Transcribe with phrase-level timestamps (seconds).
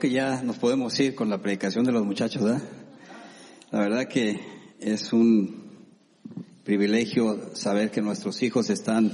[0.00, 2.62] que ya nos podemos ir con la predicación de los muchachos, ¿verdad?
[3.70, 4.40] La verdad que
[4.80, 5.62] es un
[6.64, 9.12] privilegio saber que nuestros hijos están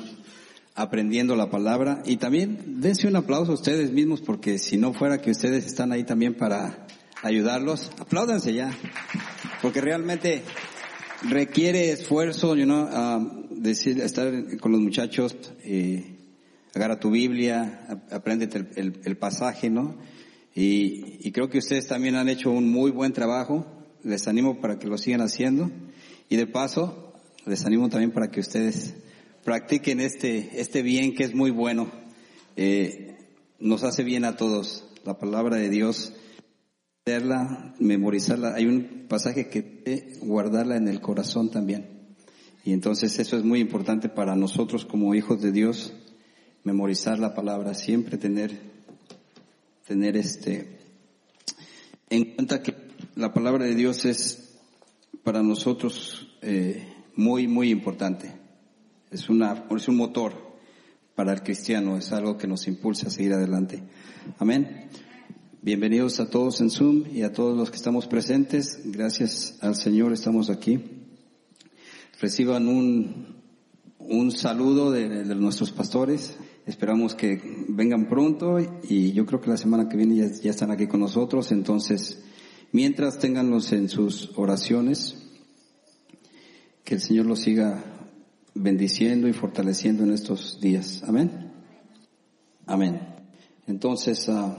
[0.75, 5.20] aprendiendo la palabra y también dense un aplauso a ustedes mismos porque si no fuera
[5.20, 6.87] que ustedes están ahí también para
[7.23, 8.73] ayudarlos, apláudanse ya,
[9.61, 10.43] porque realmente
[11.29, 12.89] requiere esfuerzo, you know,
[13.50, 16.16] decir, estar con los muchachos, eh,
[16.74, 19.96] agarra tu Biblia, aprende el, pasaje, ¿no?
[20.59, 23.66] Y, creo que ustedes también han hecho un muy buen trabajo,
[24.02, 25.70] les animo para que lo sigan haciendo
[26.30, 27.12] y de paso
[27.45, 28.95] les animo también para que ustedes
[29.45, 31.91] practiquen este, este bien que es muy bueno.
[32.56, 33.19] Eh,
[33.59, 34.88] nos hace bien a todos.
[35.05, 36.15] La palabra de Dios,
[37.04, 38.54] leerla, memorizarla.
[38.54, 42.16] Hay un pasaje que guardarla en el corazón también.
[42.65, 45.93] Y entonces eso es muy importante para nosotros como hijos de Dios,
[46.65, 48.76] memorizar la palabra, siempre tener,
[49.87, 50.79] tener este,
[52.10, 52.74] en cuenta que
[53.15, 54.59] la palabra de Dios es
[55.23, 58.32] para nosotros eh, muy, muy importante.
[59.10, 60.32] Es, una, es un motor
[61.15, 63.82] para el cristiano, es algo que nos impulsa a seguir adelante.
[64.38, 64.91] Amén.
[65.62, 68.81] Bienvenidos a todos en Zoom y a todos los que estamos presentes.
[68.84, 70.81] Gracias al Señor estamos aquí.
[72.21, 73.35] Reciban un,
[74.09, 76.37] un saludo de, nuestros pastores.
[76.66, 80.87] Esperamos que vengan pronto y yo creo que la semana que viene ya, están aquí
[80.87, 81.53] con nosotros.
[81.53, 82.22] Entonces,
[82.72, 85.22] mientras tenganlos en sus oraciones,
[86.84, 87.84] que el Señor los siga
[88.54, 91.03] bendiciendo y fortaleciendo en estos días.
[91.06, 91.53] Amén.
[92.66, 93.00] Amén.
[93.66, 94.53] Entonces, uh,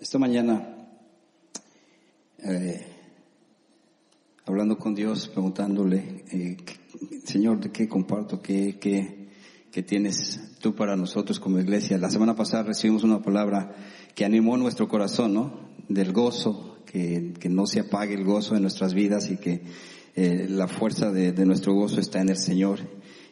[0.00, 0.76] esta mañana,
[2.38, 2.86] eh,
[4.44, 6.56] hablando con Dios, preguntándole, eh,
[7.24, 8.42] Señor, ¿de qué comparto?
[8.42, 9.28] ¿Qué, qué,
[9.70, 11.98] qué tienes tú para nosotros como iglesia?
[11.98, 13.74] La semana pasada recibimos una palabra
[14.14, 15.68] que animó nuestro corazón, ¿no?
[15.88, 19.62] Del gozo, que, que no se apague el gozo en nuestras vidas y que
[20.14, 22.80] eh, la fuerza de, nuestro gozo está en el Señor.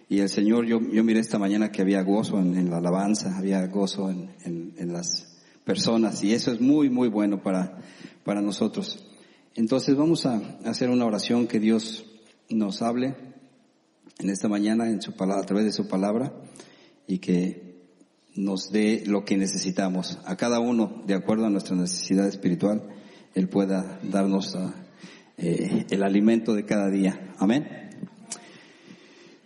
[0.08, 3.64] Y el Señor, yo, yo miré esta mañana que había gozo en, la alabanza, había
[3.66, 7.78] gozo en, en, las personas y eso es muy, muy bueno para,
[8.24, 9.06] para nosotros.
[9.54, 12.06] Entonces vamos a hacer una oración que Dios
[12.48, 13.29] nos hable
[14.20, 16.32] en esta mañana en su palabra, a través de su palabra
[17.06, 17.70] y que
[18.34, 20.18] nos dé lo que necesitamos.
[20.24, 22.82] A cada uno, de acuerdo a nuestra necesidad espiritual,
[23.34, 24.74] Él pueda darnos a,
[25.38, 27.34] eh, el alimento de cada día.
[27.38, 27.66] Amén.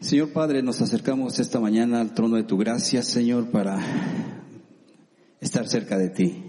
[0.00, 3.78] Señor Padre, nos acercamos esta mañana al trono de tu gracia, Señor, para
[5.40, 6.42] estar cerca de ti.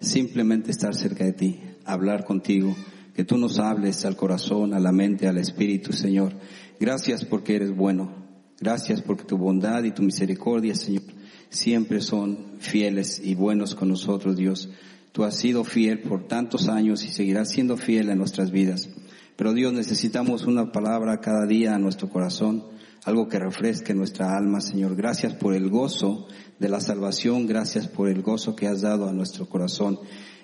[0.00, 2.74] Simplemente estar cerca de ti, hablar contigo,
[3.14, 6.32] que tú nos hables al corazón, a la mente, al espíritu, Señor.
[6.80, 8.10] Gracias porque eres bueno.
[8.58, 11.02] Gracias porque tu bondad y tu misericordia, Señor,
[11.50, 14.70] siempre son fieles y buenos con nosotros, Dios.
[15.12, 18.88] Tú has sido fiel por tantos años y seguirás siendo fiel en nuestras vidas.
[19.36, 22.64] Pero Dios, necesitamos una palabra cada día a nuestro corazón,
[23.04, 24.96] algo que refresque nuestra alma, Señor.
[24.96, 29.12] Gracias por el gozo de la salvación, gracias por el gozo que has dado a
[29.12, 29.98] nuestro corazón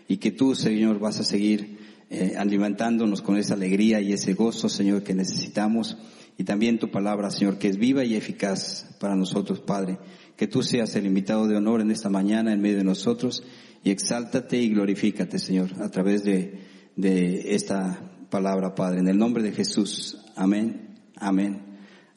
[0.07, 1.79] y que tú, Señor, vas a seguir
[2.11, 5.97] eh, alimentándonos con esa alegría y ese gozo, Señor, que necesitamos.
[6.39, 9.99] Y también tu palabra, Señor, que es viva y eficaz para nosotros, Padre.
[10.37, 13.43] Que tú seas el invitado de honor en esta mañana en medio de nosotros
[13.83, 16.61] y exáltate y glorifícate, Señor, a través de,
[16.97, 19.01] de esta palabra, Padre.
[19.01, 20.19] En el nombre de Jesús.
[20.35, 21.63] Amén, amén,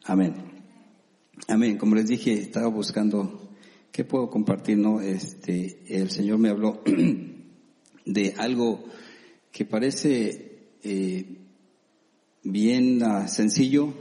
[0.03, 0.33] amén.
[1.47, 1.77] Amén.
[1.77, 3.49] Como les dije, estaba buscando
[3.91, 4.99] qué puedo compartir, ¿no?
[4.99, 6.83] Este, el Señor me habló
[8.05, 8.83] de algo
[9.51, 11.38] que parece eh,
[12.43, 13.93] bien uh, sencillo,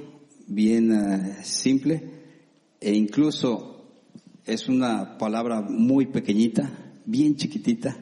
[0.47, 2.03] bien uh, simple,
[2.81, 3.79] e incluso
[4.45, 6.71] es una palabra muy pequeñita,
[7.05, 7.97] bien chiquitita,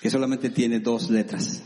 [0.00, 1.62] que solamente tiene dos letras.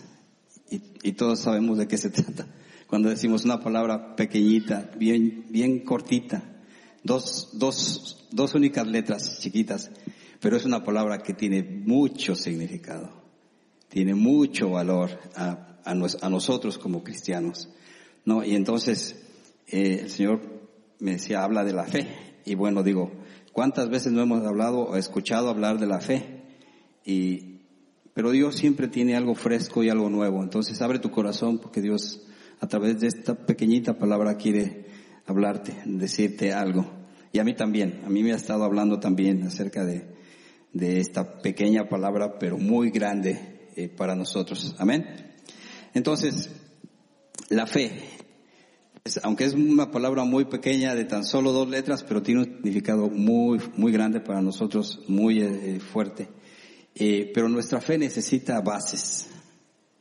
[0.70, 2.46] Y, todos sabemos de qué se trata.
[2.86, 6.42] Cuando decimos una palabra pequeñita, bien, bien cortita,
[7.02, 9.90] dos, dos, dos únicas letras chiquitas,
[10.40, 13.10] pero es una palabra que tiene mucho significado,
[13.88, 17.68] tiene mucho valor a, a, a nosotros como cristianos.
[18.24, 18.44] ¿No?
[18.44, 19.16] Y entonces
[19.66, 20.40] eh, el Señor
[20.98, 22.06] me decía, habla de la fe.
[22.44, 23.10] Y bueno, digo,
[23.52, 26.42] ¿cuántas veces no hemos hablado o escuchado hablar de la fe?
[27.04, 27.60] Y,
[28.14, 30.42] pero Dios siempre tiene algo fresco y algo nuevo.
[30.42, 32.26] Entonces abre tu corazón porque Dios
[32.60, 34.86] a través de esta pequeñita palabra quiere
[35.26, 36.86] hablarte, decirte algo.
[37.32, 40.06] Y a mí también, a mí me ha estado hablando también acerca de,
[40.72, 44.74] de esta pequeña palabra, pero muy grande eh, para nosotros.
[44.78, 45.06] Amén.
[45.94, 46.50] Entonces,
[47.50, 47.90] la fe,
[49.22, 53.10] aunque es una palabra muy pequeña de tan solo dos letras, pero tiene un significado
[53.10, 56.28] muy, muy grande para nosotros, muy eh, fuerte.
[56.94, 59.26] Eh, pero nuestra fe necesita bases,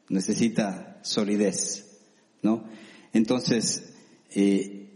[0.09, 2.01] necesita solidez,
[2.43, 2.65] ¿no?
[3.13, 3.95] Entonces,
[4.35, 4.91] eh,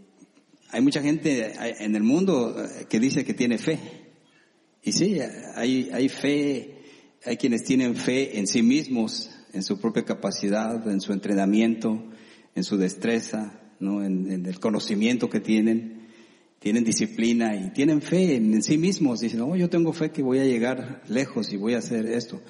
[0.70, 1.54] hay mucha gente
[1.84, 2.56] en el mundo
[2.88, 3.78] que dice que tiene fe.
[4.82, 5.18] Y sí,
[5.54, 6.82] hay, hay fe,
[7.24, 12.10] hay quienes tienen fe en sí mismos, en su propia capacidad, en su entrenamiento,
[12.54, 14.04] en su destreza, ¿no?
[14.04, 16.08] en, el conocimiento que tienen,
[16.58, 19.20] tienen disciplina y tienen fe en, sí mismos.
[19.20, 22.40] Dicen, no, yo tengo fe que voy a llegar lejos y voy a hacer esto.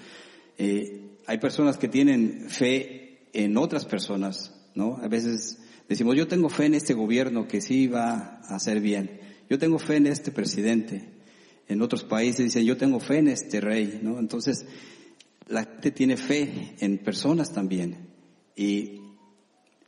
[0.59, 4.99] Eh, hay personas que tienen fe en otras personas, ¿no?
[5.03, 5.59] A veces
[5.89, 9.21] decimos, yo tengo fe en este gobierno que sí va a hacer bien.
[9.49, 11.03] Yo tengo fe en este presidente.
[11.67, 14.19] En otros países dicen, yo tengo fe en este rey, ¿no?
[14.19, 14.67] Entonces,
[15.49, 17.97] la gente tiene fe en personas también.
[18.55, 19.01] Y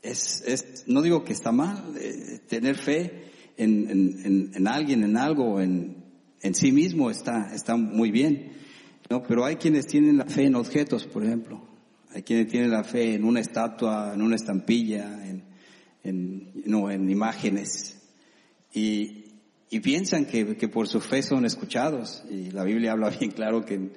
[0.07, 3.27] es, es no digo que está mal eh, tener fe
[3.57, 5.97] en, en, en, alguien, en algo, en,
[6.43, 8.53] en sí mismo está, está muy bien.
[9.09, 9.23] ¿no?
[9.23, 11.63] Pero hay quienes tienen la fe en objetos, por ejemplo.
[12.13, 15.43] Hay quienes tienen la fe en una estatua, en una estampilla, en,
[16.03, 17.99] en, no, en imágenes.
[18.73, 19.25] Y,
[19.71, 22.25] y piensan que, que por su fe son escuchados.
[22.31, 23.91] Y la Biblia habla bien claro que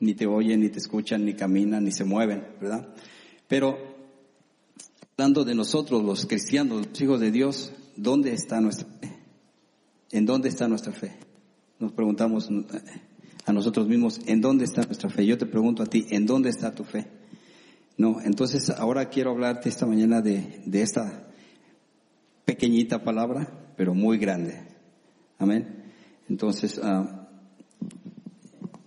[0.00, 2.94] ni te oyen, ni te escuchan, ni caminan, ni se mueven, ¿verdad?
[3.46, 3.89] Pero
[5.20, 9.12] hablando de nosotros, los cristianos, los hijos de Dios, ¿dónde está nuestra fe?
[10.12, 11.12] ¿En dónde está nuestra fe?
[11.78, 12.48] Nos preguntamos
[13.44, 15.26] a nosotros mismos, ¿en dónde está nuestra fe?
[15.26, 17.06] Yo te pregunto a ti, ¿en dónde está tu fe?
[17.98, 21.28] No, entonces ahora quiero hablarte esta mañana de, de esta
[22.46, 24.58] pequeñita palabra, pero muy grande.
[25.36, 25.84] Amén.
[26.30, 27.06] Entonces, uh,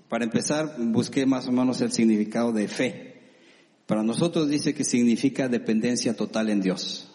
[0.09, 3.02] para empezar, busqué más o menos el significado de fe.
[3.93, 7.11] Para nosotros dice que significa dependencia total en Dios.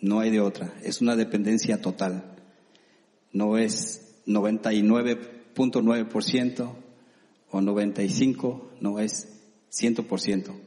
[0.00, 0.72] No hay de otra.
[0.82, 2.34] Es una dependencia total.
[3.30, 6.72] No es 99.9%
[7.50, 9.28] o 95, no es
[9.70, 10.58] 100%.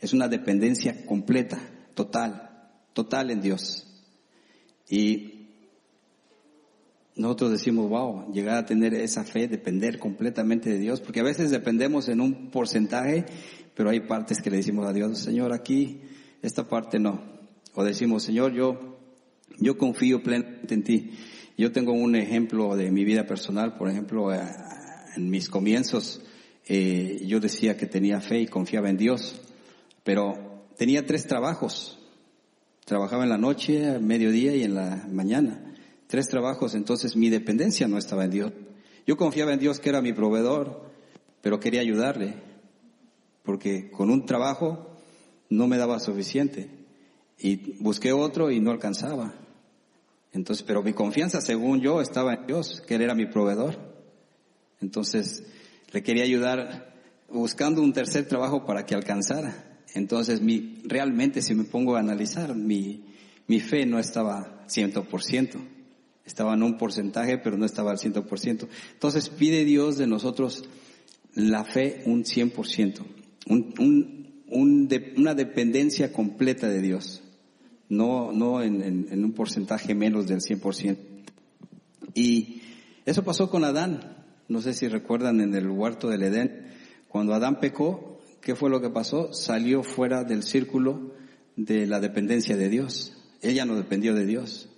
[0.00, 1.60] Es una dependencia completa,
[1.92, 3.86] total, total en Dios.
[4.88, 5.38] Y
[7.18, 11.50] nosotros decimos, wow, llegar a tener esa fe, depender completamente de Dios, porque a veces
[11.50, 13.26] dependemos en un porcentaje,
[13.78, 16.00] pero hay partes que le decimos a Dios, Señor, aquí,
[16.42, 17.22] esta parte no.
[17.74, 18.98] O decimos, Señor, yo,
[19.60, 21.12] yo confío plenamente en ti.
[21.56, 24.40] Yo tengo un ejemplo de mi vida personal, por ejemplo, eh,
[25.14, 26.20] en mis comienzos,
[26.66, 29.40] eh, yo decía que tenía fe y confiaba en Dios,
[30.02, 32.00] pero tenía tres trabajos.
[32.84, 35.76] Trabajaba en la noche, mediodía y en la mañana
[36.08, 38.52] tres trabajos, entonces mi dependencia no estaba en Dios.
[39.06, 40.90] Yo confiaba en Dios que era mi proveedor,
[41.42, 42.47] pero quería ayudarle,
[43.48, 44.94] porque con un trabajo
[45.48, 46.68] no me daba suficiente.
[47.38, 49.32] Y busqué otro y no alcanzaba.
[50.34, 53.78] Entonces, pero mi confianza, según yo, estaba en Dios, que Él era mi proveedor.
[54.82, 55.44] Entonces,
[55.92, 56.94] le quería ayudar
[57.30, 59.80] buscando un tercer trabajo para que alcanzara.
[59.94, 63.06] Entonces, mi, realmente, si me pongo a analizar, mi,
[63.46, 65.58] mi fe no estaba ciento por ciento
[66.26, 68.68] estaba en un porcentaje, pero no estaba al 100%.
[68.92, 70.68] Entonces pide Dios de nosotros
[71.38, 73.00] la fe un 100%,
[73.48, 77.22] una dependencia completa de Dios,
[77.88, 80.96] no, no en, en, en, un porcentaje menos del 100%.
[82.14, 82.62] Y
[83.06, 84.16] eso pasó con Adán.
[84.48, 86.68] No sé si recuerdan en el huerto del Edén,
[87.08, 89.32] cuando Adán pecó, ¿qué fue lo que pasó?
[89.32, 91.14] Salió fuera del círculo
[91.56, 93.16] de la dependencia de Dios.
[93.42, 94.68] Ella no dependió de Dios.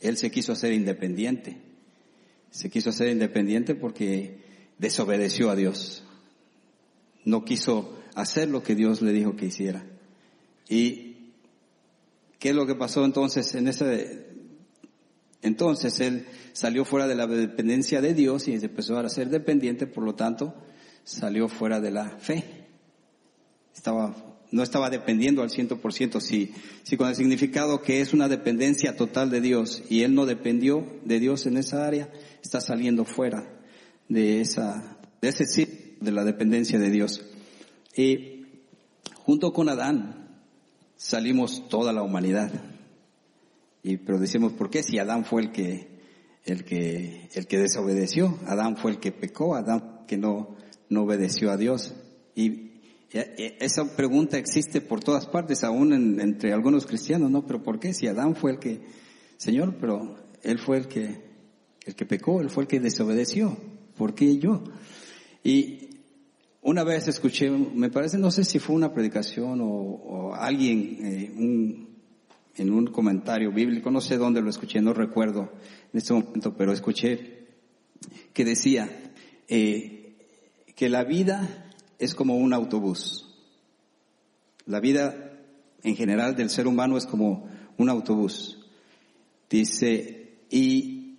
[0.00, 1.56] Él se quiso hacer independiente.
[2.50, 4.38] Se quiso hacer independiente porque
[4.78, 6.04] desobedeció a Dios.
[7.24, 9.84] No quiso hacer lo que Dios le dijo que hiciera.
[10.68, 11.16] ¿Y
[12.38, 14.30] qué es lo que pasó entonces en ese...
[15.42, 20.04] Entonces él salió fuera de la dependencia de Dios y empezó a ser dependiente, por
[20.04, 20.54] lo tanto,
[21.02, 22.44] salió fuera de la fe.
[23.74, 24.14] Estaba
[24.52, 26.52] no estaba dependiendo al ciento por ciento, si,
[26.82, 30.86] si con el significado que es una dependencia total de Dios y él no dependió
[31.04, 32.10] de Dios en esa área,
[32.42, 33.48] está saliendo fuera
[34.08, 37.24] de esa, de ese sitio de la dependencia de Dios.
[37.96, 38.44] Y
[39.14, 40.28] junto con Adán
[40.96, 42.50] salimos toda la humanidad.
[43.84, 45.88] Y pero decimos, ¿por qué si Adán fue el que,
[46.44, 48.38] el que, el que desobedeció?
[48.46, 50.56] Adán fue el que pecó, Adán que no,
[50.88, 51.94] no obedeció a Dios.
[52.34, 52.72] Y
[53.12, 57.46] esa pregunta existe por todas partes, aún entre algunos cristianos, ¿no?
[57.46, 57.94] Pero ¿por qué?
[57.94, 58.80] Si Adán fue el que,
[59.36, 61.20] Señor, pero él fue el que,
[61.84, 63.56] el que pecó, él fue el que desobedeció.
[63.96, 64.64] ¿Por qué yo?
[65.42, 65.90] Y
[66.62, 71.86] una vez escuché, me parece, no sé si fue una predicación o, alguien, eh,
[72.56, 75.52] en un comentario bíblico, no sé dónde lo escuché, no recuerdo
[75.92, 77.46] en este momento, pero escuché
[78.32, 78.88] que decía,
[79.48, 80.14] eh,
[80.76, 83.28] que la vida es como un autobús.
[84.66, 85.32] La vida
[85.82, 88.58] en general del ser humano es como un autobús.
[89.50, 91.18] Dice, y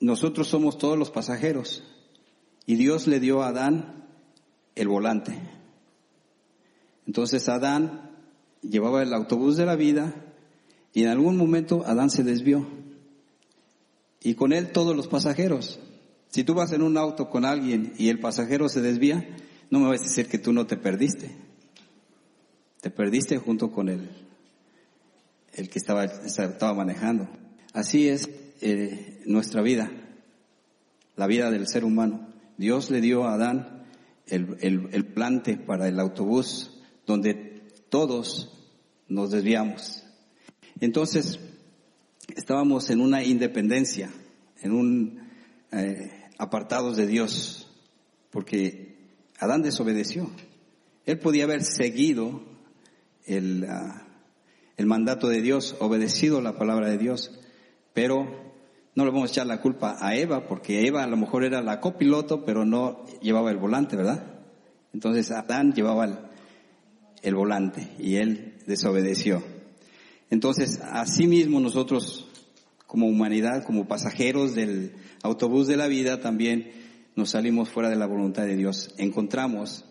[0.00, 1.82] nosotros somos todos los pasajeros.
[2.66, 4.06] Y Dios le dio a Adán
[4.74, 5.38] el volante.
[7.06, 8.10] Entonces Adán
[8.62, 10.14] llevaba el autobús de la vida
[10.92, 12.66] y en algún momento Adán se desvió.
[14.22, 15.80] Y con él todos los pasajeros.
[16.28, 19.36] Si tú vas en un auto con alguien y el pasajero se desvía,
[19.70, 21.30] no me vas a decir que tú no te perdiste.
[22.80, 24.08] Te perdiste junto con el,
[25.54, 27.28] el que estaba, estaba manejando.
[27.72, 28.28] Así es
[28.60, 29.90] eh, nuestra vida,
[31.16, 32.31] la vida del ser humano.
[32.56, 33.84] Dios le dio a Adán
[34.26, 38.52] el, el, el plante para el autobús donde todos
[39.08, 40.04] nos desviamos.
[40.80, 41.38] Entonces,
[42.36, 44.10] estábamos en una independencia,
[44.62, 45.20] en un
[45.72, 47.70] eh, apartados de Dios,
[48.30, 48.96] porque
[49.38, 50.30] Adán desobedeció.
[51.04, 52.42] Él podía haber seguido
[53.26, 54.06] el, ah,
[54.76, 57.38] el mandato de Dios, obedecido la palabra de Dios,
[57.92, 58.41] pero
[58.94, 61.62] no le vamos a echar la culpa a Eva, porque Eva a lo mejor era
[61.62, 64.24] la copiloto, pero no llevaba el volante, ¿verdad?
[64.92, 66.18] Entonces Adán llevaba el,
[67.22, 69.42] el volante y él desobedeció.
[70.28, 72.28] Entonces, asimismo nosotros
[72.86, 76.72] como humanidad, como pasajeros del autobús de la vida, también
[77.16, 78.94] nos salimos fuera de la voluntad de Dios.
[78.98, 79.84] Encontramos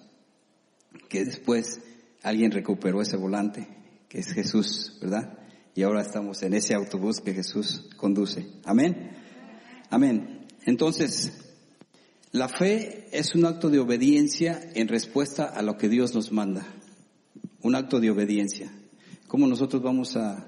[1.10, 1.82] que después
[2.22, 3.68] alguien recuperó ese volante,
[4.08, 5.41] que es Jesús, ¿verdad?
[5.76, 8.46] Y ahora estamos en ese autobús que Jesús conduce.
[8.66, 9.12] Amén.
[9.90, 10.48] Amén.
[10.66, 11.34] Entonces,
[12.32, 16.66] la fe es un acto de obediencia en respuesta a lo que Dios nos manda
[17.64, 18.72] un acto de obediencia.
[19.28, 20.48] ¿Cómo nosotros vamos a,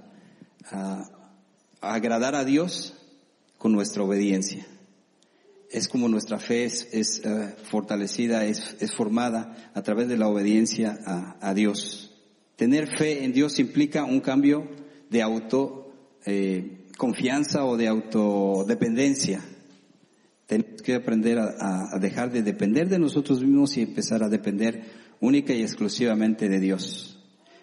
[1.81, 2.95] agradar a Dios?
[3.57, 4.67] Con nuestra obediencia.
[5.71, 10.99] Es como nuestra fe es, eh, fortalecida, es, formada a través de la obediencia
[11.39, 12.11] a, Dios.
[12.57, 14.67] Tener fe en Dios implica un cambio
[15.13, 15.93] de auto
[16.25, 19.41] eh, o de autodependencia.
[20.45, 24.83] Tenemos que aprender a dejar de depender de nosotros mismos y empezar a depender
[25.21, 27.19] única y exclusivamente de Dios.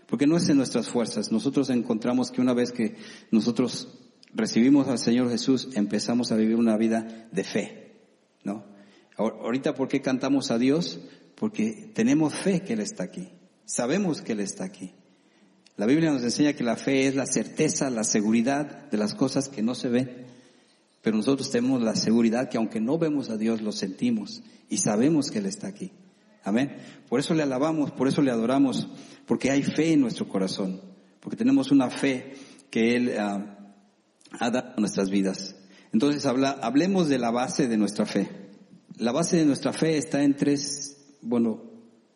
[0.06, 1.30] Porque no es en nuestras fuerzas.
[1.30, 2.96] Nosotros encontramos que una vez que
[3.30, 3.88] nosotros
[4.34, 7.96] recibimos al Señor Jesús, empezamos a vivir una vida de fe,
[8.44, 8.64] ¿no?
[9.16, 11.00] Ahorita, ¿por qué cantamos a Dios?
[11.34, 13.28] Porque tenemos fe que Él está aquí.
[13.66, 14.94] Sabemos que Él está aquí.
[15.76, 19.48] La Biblia nos enseña que la fe es la certeza, la seguridad de las cosas
[19.48, 20.26] que no se ven.
[21.02, 25.30] Pero nosotros tenemos la seguridad que aunque no vemos a Dios, lo sentimos y sabemos
[25.30, 25.92] que Él está aquí.
[26.44, 26.76] Amén.
[27.08, 28.88] Por eso le alabamos, por eso le adoramos,
[29.26, 30.80] porque hay fe en nuestro corazón,
[31.20, 32.34] porque tenemos una fe
[32.70, 33.74] que Él ah,
[34.38, 35.56] ha dado a nuestras vidas.
[35.92, 38.28] Entonces hablemos de la base de nuestra fe.
[38.98, 41.62] La base de nuestra fe está en tres, bueno,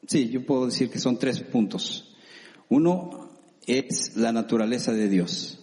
[0.06, 2.14] sí, yo puedo decir que son tres puntos.
[2.68, 3.23] Uno
[3.66, 5.58] es la naturaleza de Dios.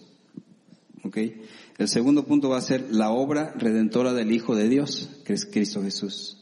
[1.78, 5.46] El segundo punto va a ser la obra redentora del Hijo de Dios, que es
[5.46, 6.38] Cristo Jesús.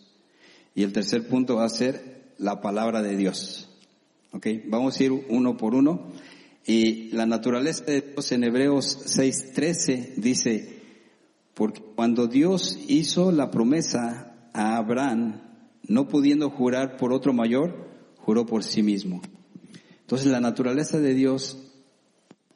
[0.75, 3.69] Y el tercer punto va a ser la palabra de Dios.
[4.33, 4.47] ¿Ok?
[4.67, 6.13] Vamos a ir uno por uno.
[6.67, 10.81] Y la naturaleza de Dios en Hebreos 6:13 dice,
[11.55, 15.41] porque cuando Dios hizo la promesa a Abraham,
[15.89, 17.89] no pudiendo jurar por otro mayor,
[18.19, 19.21] juró por sí mismo.
[20.11, 21.57] Entonces la naturaleza de Dios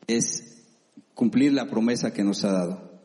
[0.09, 0.65] es
[1.15, 3.01] cumplir la promesa que nos ha dado.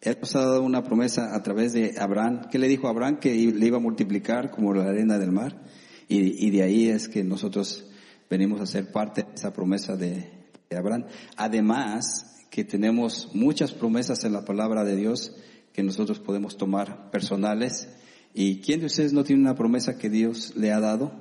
[0.00, 2.48] Él nos ha dado una promesa a través de Abraham.
[2.50, 3.20] ¿Qué le dijo a Abraham?
[3.20, 5.62] Que le iba a multiplicar como la arena del mar.
[6.08, 7.88] Y, de ahí es que nosotros
[8.28, 10.28] venimos a ser parte de esa promesa de,
[10.76, 11.04] Abraham.
[11.36, 15.36] Además, que tenemos muchas promesas en la palabra de Dios
[15.72, 17.88] que nosotros podemos tomar personales.
[18.34, 21.12] ¿Y quién de ustedes no tiene una promesa que Dios le ha dado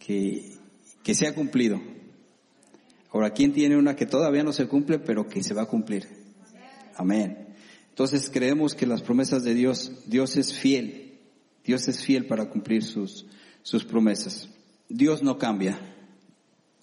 [0.00, 0.56] que,
[1.06, 1.80] que se ha cumplido?
[3.12, 6.08] Ahora, ¿quién tiene una que todavía no se cumple, pero que se va a cumplir?
[6.96, 7.54] Amén.
[7.90, 11.20] Entonces creemos que las promesas de Dios, Dios es fiel.
[11.64, 13.24] Dios es fiel para cumplir sus,
[13.62, 14.48] sus promesas.
[14.88, 15.78] Dios no cambia.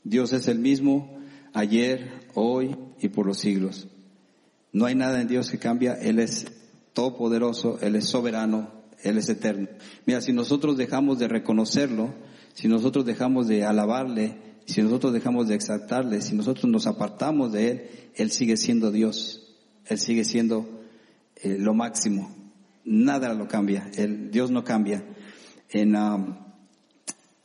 [0.06, 1.20] Dios es el mismo
[1.52, 3.90] ayer, hoy y por los siglos.
[4.72, 5.96] No hay nada en Dios que cambia.
[5.96, 6.46] Él es
[6.94, 8.72] todopoderoso, Él es soberano,
[9.04, 9.68] Él es eterno.
[10.06, 12.14] Mira, si nosotros dejamos de reconocerlo,
[12.54, 17.72] si nosotros dejamos de alabarle, si nosotros dejamos de exaltarle, si nosotros nos apartamos de
[17.72, 17.82] Él,
[18.16, 19.56] Él sigue siendo Dios.
[19.86, 20.82] Él sigue siendo
[21.36, 22.34] eh, lo máximo.
[22.86, 23.90] Nada lo cambia.
[23.96, 25.04] El, Dios no cambia.
[25.70, 26.36] En um,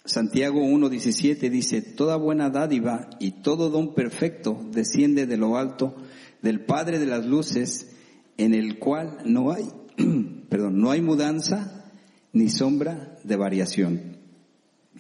[0.04, 5.96] Santiago 1.17 dice, toda buena dádiva y todo don perfecto desciende de lo alto
[6.42, 7.96] del Padre de las luces,
[8.36, 9.64] en el cual no hay,
[10.48, 11.90] perdón, no hay mudanza
[12.32, 14.17] ni sombra de variación.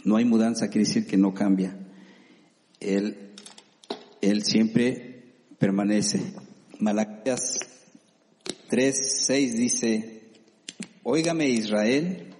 [0.04, 1.76] No hay mudanza, quiere decir que no cambia.
[2.80, 3.32] Él,
[4.20, 6.20] él siempre permanece.
[6.78, 7.58] Malaquías
[8.68, 10.22] 3, 6 dice,
[11.02, 12.34] Óigame Israel,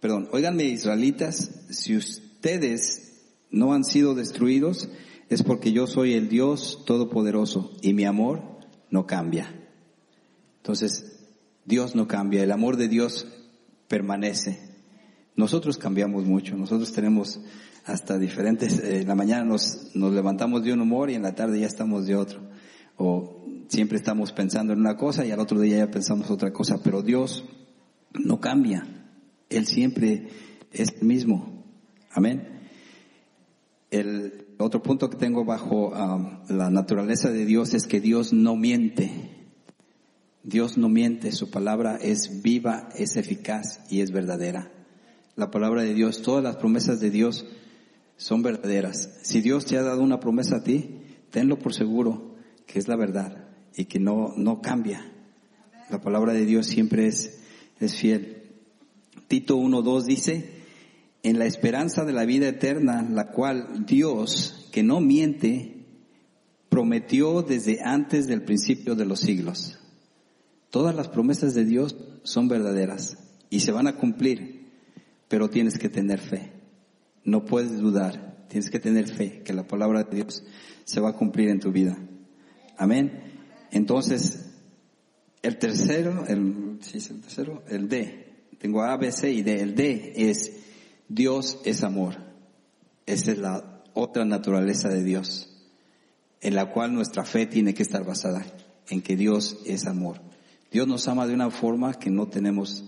[0.00, 4.88] perdón, óiganme israelitas, si ustedes no han sido destruidos,
[5.28, 8.42] es porque yo soy el Dios Todopoderoso y mi amor
[8.90, 9.54] no cambia.
[10.56, 11.20] Entonces,
[11.64, 13.26] Dios no cambia, el amor de Dios
[13.88, 14.73] permanece.
[15.36, 17.40] Nosotros cambiamos mucho, nosotros tenemos
[17.84, 21.34] hasta diferentes, eh, en la mañana nos, nos levantamos de un humor y en la
[21.34, 22.40] tarde ya estamos de otro.
[22.96, 26.80] O siempre estamos pensando en una cosa y al otro día ya pensamos otra cosa,
[26.82, 27.44] pero Dios
[28.12, 28.86] no cambia.
[29.50, 30.28] Él siempre
[30.72, 31.64] es el mismo.
[32.10, 32.68] Amén.
[33.90, 35.92] El otro punto que tengo bajo
[36.48, 39.30] la naturaleza de Dios es que Dios no miente.
[40.42, 44.73] Dios no miente, su palabra es viva, es eficaz y es verdadera.
[45.36, 47.46] La palabra de Dios, todas las promesas de Dios
[48.16, 49.18] son verdaderas.
[49.22, 51.00] Si Dios te ha dado una promesa a ti,
[51.30, 52.34] tenlo por seguro
[52.66, 55.10] que es la verdad y que no, no cambia.
[55.90, 57.40] La palabra de Dios siempre es
[57.80, 58.42] es fiel.
[59.28, 60.50] Tito 1.2 dice,
[61.22, 65.86] en la esperanza de la vida eterna, la cual Dios, que no miente,
[66.68, 69.78] prometió desde antes del principio de los siglos.
[70.70, 73.16] Todas las promesas de Dios son verdaderas
[73.48, 74.63] y se van a cumplir,
[75.28, 76.52] pero tienes que tener fe.
[77.24, 80.44] No puedes dudar, tienes que tener fe que la palabra de Dios
[80.84, 81.96] se va a cumplir en tu vida.
[82.76, 83.22] Amén.
[83.70, 84.52] Entonces,
[85.42, 88.48] el tercero, el, sí, el tercero, el D.
[88.58, 89.60] Tengo A, B, C y D.
[89.60, 90.52] El D es
[91.08, 92.16] Dios es amor.
[93.06, 95.50] Esa es la otra naturaleza de Dios,
[96.40, 98.44] en la cual nuestra fe tiene que estar basada
[98.88, 100.20] en que Dios es amor.
[100.70, 102.84] Dios nos ama de una forma que no tenemos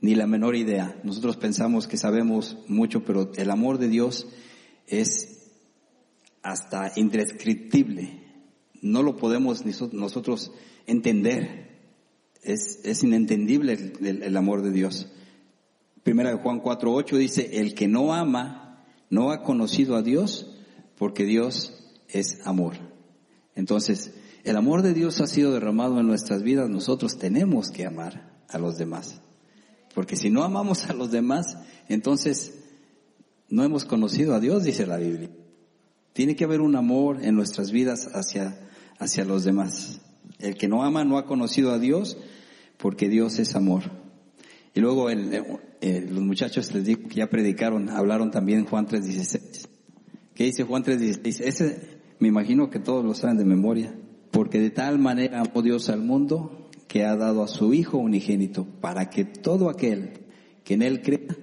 [0.00, 0.98] ni la menor idea.
[1.04, 4.26] Nosotros pensamos que sabemos mucho, pero el amor de Dios
[4.86, 5.52] es
[6.42, 8.24] hasta indescriptible.
[8.82, 10.52] No lo podemos nosotros
[10.86, 11.70] entender
[12.42, 15.08] es, es inentendible el, amor de Dios.
[16.02, 20.56] Primera de Juan 4.8 dice, el que no ama no ha conocido a Dios
[20.96, 21.74] porque Dios
[22.08, 22.74] es amor.
[23.54, 28.42] Entonces, el amor de Dios ha sido derramado en nuestras vidas, nosotros tenemos que amar
[28.48, 29.20] a los demás.
[29.94, 31.56] Porque si no amamos a los demás,
[31.88, 32.54] entonces
[33.48, 35.30] no hemos conocido a Dios, dice la Biblia.
[36.12, 38.58] Tiene que haber un amor en nuestras vidas hacia,
[38.98, 40.00] hacia los demás.
[40.38, 42.16] El que no ama no ha conocido a Dios
[42.78, 43.82] porque Dios es amor.
[44.74, 49.68] Y luego eh, los muchachos les digo que ya predicaron, hablaron también Juan 3.16.
[50.34, 51.40] ¿Qué dice Juan 3.16?
[51.44, 53.94] Ese me imagino que todos lo saben de memoria.
[54.30, 56.59] Porque de tal manera amó Dios al mundo
[56.90, 60.24] que ha dado a su Hijo unigénito para que todo aquel
[60.64, 61.36] que en Él crea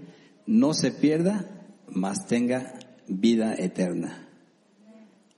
[0.45, 4.27] no se pierda, mas tenga vida eterna.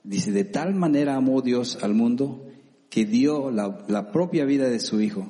[0.04, 2.48] Dice, de tal manera amó Dios al mundo
[2.90, 5.28] que dio la, propia vida de su Hijo.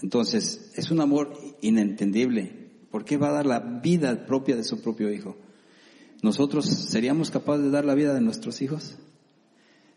[0.00, 2.70] Entonces, es un amor inentendible.
[2.92, 5.36] ¿Por qué va a dar la vida propia de su propio Hijo?
[6.22, 8.98] ¿Nosotros seríamos capaces de dar la vida de nuestros hijos?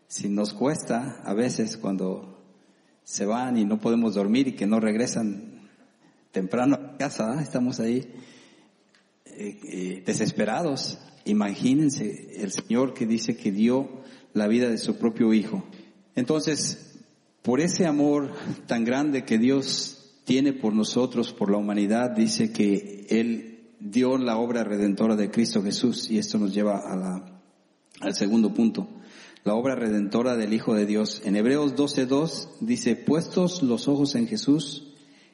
[0.07, 2.30] Si nos cuesta a veces cuando
[3.03, 5.69] se van y no podemos dormir y que no regresan
[6.31, 8.07] temprano a casa, estamos ahí
[9.25, 10.99] eh, eh, desesperados.
[11.25, 14.01] Imagínense el Señor que dice que dio
[14.33, 15.63] la vida de su propio Hijo.
[16.15, 16.99] Entonces,
[17.41, 18.31] por ese amor
[18.67, 24.37] tan grande que Dios tiene por nosotros, por la humanidad, dice que Él dio la
[24.37, 27.41] obra redentora de Cristo Jesús y esto nos lleva a la,
[27.99, 28.87] al segundo punto,
[29.43, 31.21] la obra redentora del Hijo de Dios.
[31.25, 34.93] En Hebreos 12.2 dice, puestos los ojos en Jesús,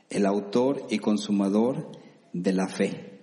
[0.09, 1.91] el autor y consumador
[2.31, 3.19] de la fe,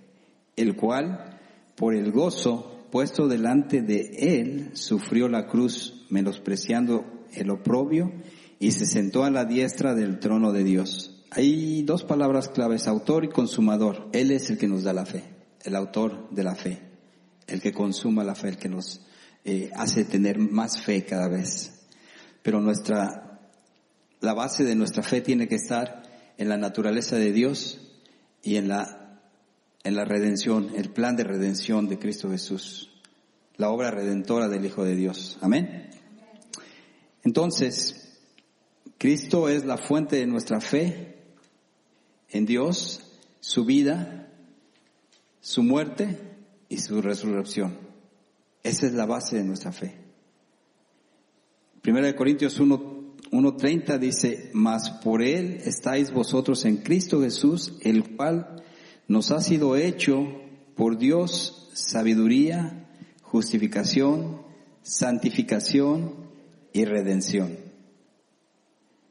[0.55, 1.39] el cual,
[1.75, 8.11] por el gozo puesto delante de Él, sufrió la cruz, menospreciando el oprobio
[8.59, 11.23] y se sentó a la diestra del trono de Dios.
[11.31, 14.07] Hay dos palabras claves, autor y consumador.
[14.13, 15.23] Él es el que nos da la fe,
[15.63, 16.79] el autor de la fe,
[17.47, 19.01] el que consuma la fe, el que nos
[19.47, 21.71] eh, hace tener más fe cada vez.
[22.41, 23.39] Pero nuestra,
[24.19, 26.01] la base de nuestra fe tiene que estar
[26.37, 27.79] en la naturaleza de Dios
[28.41, 29.21] y en la,
[29.83, 32.91] en la redención, el plan de redención de Cristo Jesús,
[33.55, 35.37] la obra redentora del Hijo de Dios.
[35.41, 35.91] Amén.
[37.23, 38.17] Entonces,
[38.97, 41.19] Cristo es la fuente de nuestra fe
[42.29, 43.01] en Dios,
[43.39, 44.27] su vida,
[45.39, 46.17] su muerte
[46.67, 47.84] y su resurrección.
[48.65, 49.93] Esa es la base de nuestra fe.
[51.83, 58.63] Primera de Corintios 1.30 dice, mas por él estáis vosotros en Cristo Jesús, el cual
[59.07, 60.41] nos ha sido hecho
[60.75, 62.89] por Dios sabiduría,
[63.21, 64.41] justificación,
[64.81, 66.15] santificación
[66.73, 67.59] y redención.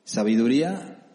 [0.02, 1.06] Sabiduría,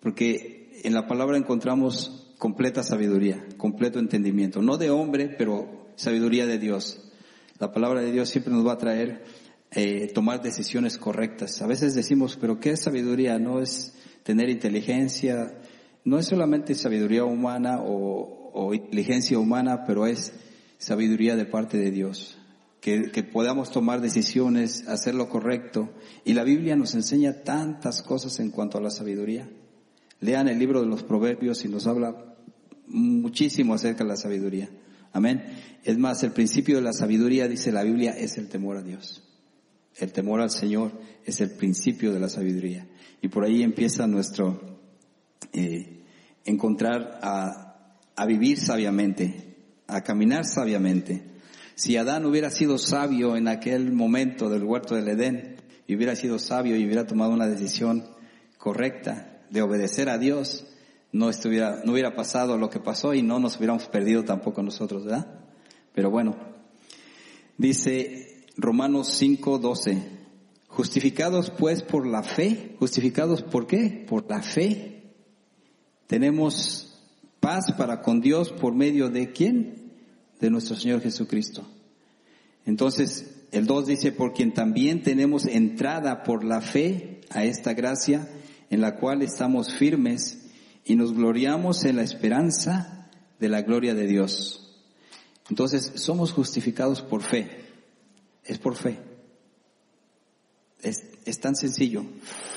[0.00, 6.58] porque en la palabra encontramos completa sabiduría, completo entendimiento, no de hombre, pero sabiduría de
[6.58, 7.11] Dios.
[7.62, 9.22] La palabra de Dios siempre nos va a traer
[9.70, 11.62] eh, tomar decisiones correctas.
[11.62, 13.38] A veces decimos, pero ¿qué es sabiduría?
[13.38, 13.94] No es
[14.24, 15.60] tener inteligencia,
[16.04, 20.32] no es solamente sabiduría humana o, inteligencia humana, pero es
[20.78, 22.36] sabiduría de parte de Dios.
[22.80, 25.88] Que, que, podamos tomar decisiones, hacer lo correcto.
[26.24, 29.48] Y la Biblia nos enseña tantas cosas en cuanto a la sabiduría.
[30.18, 32.34] Lean el libro de los Proverbios y nos habla
[32.88, 34.68] muchísimo acerca de la sabiduría.
[35.12, 35.44] Amén.
[35.84, 39.22] Es más, el principio de la sabiduría, dice la Biblia, es el temor a Dios.
[39.96, 40.92] El temor al Señor
[41.24, 42.86] es el principio de la sabiduría.
[43.20, 44.80] Y por ahí empieza nuestro
[45.52, 46.02] eh,
[46.44, 51.22] encontrar a, a vivir sabiamente, a caminar sabiamente.
[51.74, 56.38] Si Adán hubiera sido sabio en aquel momento del huerto del Edén, y hubiera sido
[56.38, 58.04] sabio y hubiera tomado una decisión
[58.56, 60.66] correcta de obedecer a Dios,
[61.12, 65.04] no estuviera, no hubiera pasado lo que pasó y no nos hubiéramos perdido tampoco nosotros,
[65.04, 65.40] ¿verdad?
[65.94, 66.36] Pero bueno,
[67.58, 70.02] dice Romanos 5, 12,
[70.68, 74.04] justificados pues por la fe, justificados por qué?
[74.08, 75.02] Por la fe.
[76.06, 76.98] Tenemos
[77.40, 79.92] paz para con Dios por medio de quién?
[80.40, 81.66] De nuestro Señor Jesucristo.
[82.64, 88.28] Entonces, el 2 dice, por quien también tenemos entrada por la fe a esta gracia
[88.70, 90.41] en la cual estamos firmes
[90.84, 94.62] y nos gloriamos en la esperanza de la gloria de Dios.
[95.48, 97.48] Entonces, somos justificados por fe.
[98.44, 98.98] Es por fe.
[100.80, 102.04] Es, tan sencillo.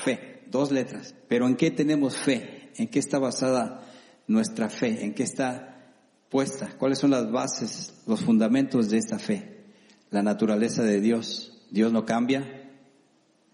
[0.04, 0.42] Fe.
[0.50, 1.14] Dos letras.
[1.28, 2.70] Pero ¿en qué tenemos fe?
[2.76, 3.86] ¿En qué está basada
[4.26, 5.04] nuestra fe?
[5.04, 5.92] ¿En qué está
[6.30, 6.76] puesta?
[6.78, 9.64] ¿Cuáles son las bases, los fundamentos de esta fe?
[10.10, 11.52] La naturaleza de Dios.
[11.70, 12.70] Dios no cambia,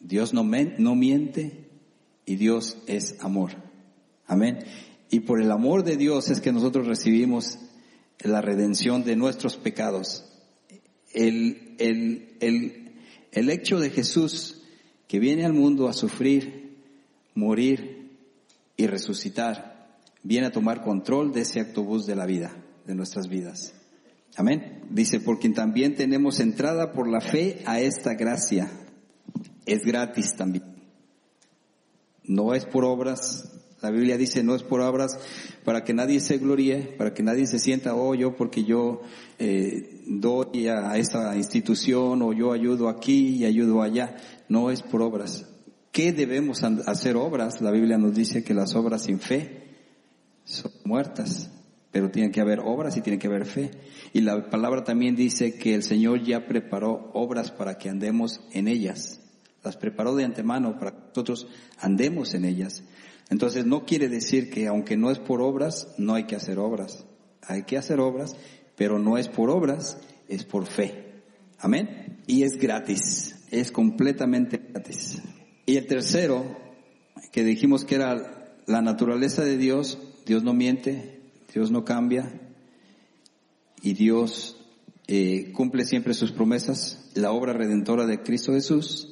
[0.00, 1.70] Dios no, no miente
[2.26, 3.71] y Dios es amor.
[4.26, 4.64] Amén.
[5.10, 7.58] Y por el amor de Dios es que nosotros recibimos
[8.20, 10.24] la redención de nuestros pecados.
[11.12, 12.92] El, el, el,
[13.32, 14.62] el hecho de Jesús
[15.08, 16.78] que viene al mundo a sufrir,
[17.34, 18.10] morir
[18.76, 22.56] y resucitar viene a tomar control de ese autobús de la vida,
[22.86, 23.74] de nuestras vidas.
[24.36, 24.82] Amén.
[24.88, 28.70] Dice, por quien también tenemos entrada por la fe a esta gracia.
[29.66, 30.64] Es gratis también.
[32.24, 33.50] No es por obras.
[33.82, 35.18] La Biblia dice, no es por obras
[35.64, 39.02] para que nadie se gloríe, para que nadie se sienta, oh, yo porque yo
[39.40, 44.16] eh, doy a esta institución o yo ayudo aquí y ayudo allá.
[44.48, 45.48] No es por obras.
[45.90, 47.60] ¿Qué debemos hacer obras?
[47.60, 49.64] La Biblia nos dice que las obras sin fe
[50.44, 51.50] son muertas,
[51.90, 53.72] pero tiene que haber obras y tiene que haber fe.
[54.12, 58.68] Y la palabra también dice que el Señor ya preparó obras para que andemos en
[58.68, 59.20] ellas.
[59.64, 62.84] Las preparó de antemano para que nosotros andemos en ellas.
[63.32, 67.06] Entonces no quiere decir que aunque no es por obras, no hay que hacer obras.
[67.40, 68.36] Hay que hacer obras,
[68.76, 71.22] pero no es por obras, es por fe.
[71.58, 72.18] Amén.
[72.26, 75.22] Y es gratis, es completamente gratis.
[75.64, 76.44] Y el tercero,
[77.32, 81.22] que dijimos que era la naturaleza de Dios, Dios no miente,
[81.54, 82.38] Dios no cambia
[83.80, 84.58] y Dios
[85.06, 89.08] eh, cumple siempre sus promesas, la obra redentora de Cristo Jesús.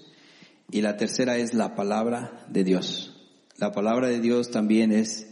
[0.71, 3.10] Y la tercera es la palabra de Dios.
[3.61, 5.27] La palabra de Dios también es,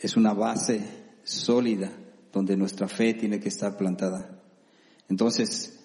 [0.00, 0.80] es una base
[1.24, 1.92] sólida
[2.32, 4.40] donde nuestra fe tiene que estar plantada.
[5.10, 5.78] Entonces,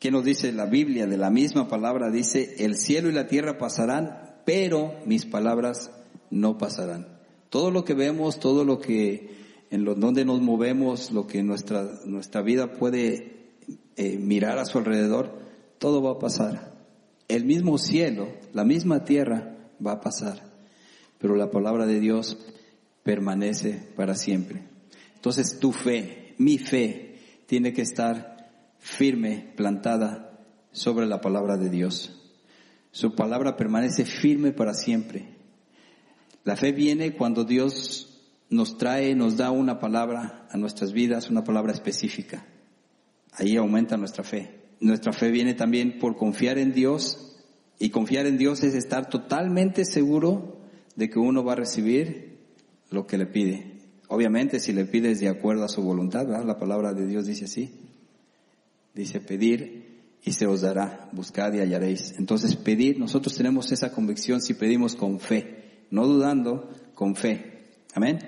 [0.00, 1.06] ¿qué nos dice la Biblia?
[1.06, 5.92] De la misma palabra dice, el cielo y la tierra pasarán, pero mis palabras
[6.30, 7.06] no pasarán.
[7.48, 9.36] Todo lo que vemos, todo lo que,
[9.70, 13.52] en lo, donde nos movemos, lo que nuestra, nuestra vida puede
[13.94, 15.38] eh, mirar a su alrededor,
[15.78, 16.74] todo va a pasar.
[17.28, 20.45] El mismo cielo, la misma tierra va a pasar,
[21.26, 22.38] pero la palabra de Dios
[23.02, 24.62] permanece para siempre.
[25.16, 30.38] Entonces tu fe, mi fe, tiene que estar firme, plantada
[30.70, 32.16] sobre la palabra de Dios.
[32.92, 35.34] Su palabra permanece firme para siempre.
[36.44, 41.42] La fe viene cuando Dios nos trae, nos da una palabra a nuestras vidas, una
[41.42, 42.46] palabra específica.
[43.32, 44.60] Ahí aumenta nuestra fe.
[44.78, 47.36] Nuestra fe viene también por confiar en Dios
[47.80, 50.55] y confiar en Dios es estar totalmente seguro
[50.96, 52.38] de que uno va a recibir
[52.90, 53.76] lo que le pide.
[54.08, 57.72] Obviamente si le pides de acuerdo a su voluntad, la palabra de Dios dice así.
[58.94, 62.14] Dice pedir y se os dará, buscad y hallaréis.
[62.18, 67.64] Entonces pedir, nosotros tenemos esa convicción si pedimos con fe no dudando, con fe.
[67.94, 68.18] Amén.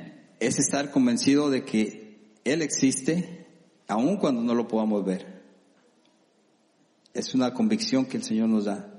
[0.40, 3.46] Es estar convencido de que Él existe
[3.86, 5.42] aun cuando no lo podamos ver.
[7.14, 8.94] Es una convicción que el Señor nos da.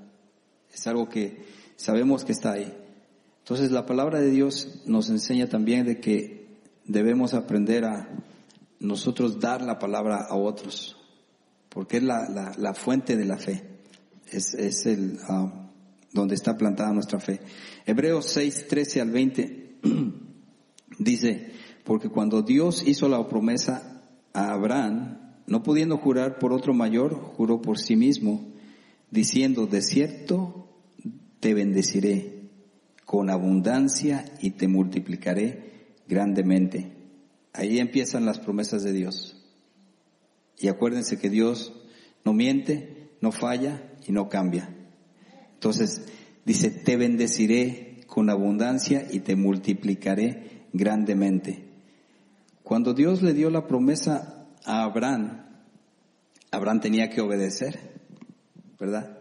[0.74, 2.74] Es algo que sabemos que está ahí.
[3.50, 6.50] Entonces la palabra de Dios nos enseña también de que
[6.86, 8.08] debemos aprender a
[8.80, 10.96] nosotros dar la palabra a otros,
[11.70, 13.64] porque es la, la, fuente de la fe,
[14.32, 15.68] es, es el ah,
[16.14, 17.40] donde está plantada nuestra fe.
[17.88, 19.80] Hebreos 6, 13 al 20
[21.00, 21.52] dice,
[21.86, 27.64] porque cuando Dios hizo la promesa a Abraham, no pudiendo jurar por otro mayor, juró
[27.64, 28.54] por sí mismo,
[29.10, 30.68] diciendo, de cierto
[31.40, 32.39] te bendeciré
[33.10, 36.92] con abundancia y te multiplicaré grandemente.
[37.54, 39.36] Ahí empiezan las promesas de Dios.
[40.60, 41.74] Y acuérdense que Dios
[42.24, 44.76] no miente, no falla y no cambia.
[45.56, 46.04] Entonces
[46.46, 51.66] dice, te bendeciré con abundancia y te multiplicaré grandemente.
[52.62, 55.48] Cuando Dios le dio la promesa a Abraham,
[56.52, 58.04] Abraham tenía que obedecer,
[58.78, 59.18] ¿verdad?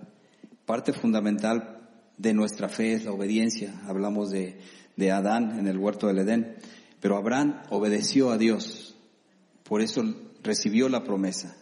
[0.66, 1.77] Parte fundamental
[2.18, 3.80] de nuestra fe es la obediencia.
[3.86, 4.58] Hablamos de,
[4.96, 6.56] de Adán en el huerto del Edén.
[7.00, 8.96] Pero Abraham obedeció a Dios.
[9.62, 10.02] Por eso
[10.42, 11.56] recibió la promesa.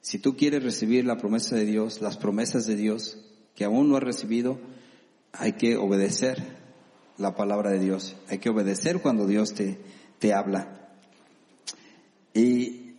[0.00, 3.18] Si tú quieres recibir la promesa de Dios, las promesas de Dios
[3.56, 4.60] que aún no has recibido,
[5.32, 6.56] hay que obedecer
[7.18, 8.16] la palabra de Dios.
[8.28, 9.80] Hay que obedecer cuando Dios te,
[10.20, 10.90] te habla.
[12.34, 12.92] Y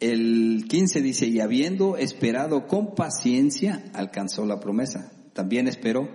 [0.00, 6.06] el 15 dice, y habiendo esperado con paciencia, alcanzó la promesa también espero.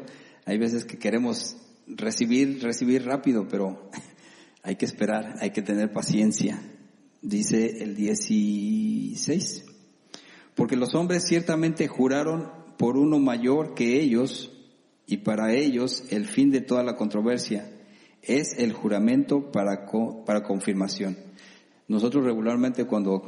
[0.45, 1.57] Hay veces que queremos
[1.88, 3.89] recibir, recibir rápido, pero
[4.61, 6.61] hay que esperar, hay que tener paciencia.
[7.23, 9.65] Dice el 16.
[10.53, 14.51] Porque los hombres ciertamente juraron por uno mayor que ellos,
[15.07, 17.67] y para ellos el fin de toda la controversia
[18.21, 19.88] es el juramento para,
[20.23, 21.17] para confirmación.
[21.88, 23.23] Nosotros regularmente cuando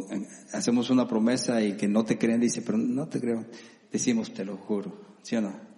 [0.53, 3.45] hacemos una promesa y que no te creen, dice, pero no te creo,
[3.91, 5.76] decimos, te lo juro, ¿sí o no?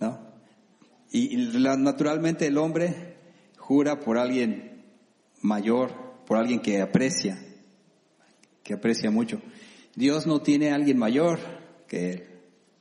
[0.00, 0.18] ¿No?
[1.12, 3.16] Y, naturalmente el hombre
[3.56, 4.82] jura por alguien
[5.42, 5.92] mayor,
[6.26, 7.38] por alguien que aprecia,
[8.62, 9.40] que aprecia mucho.
[9.94, 11.38] Dios no tiene a alguien mayor
[11.86, 12.30] que él.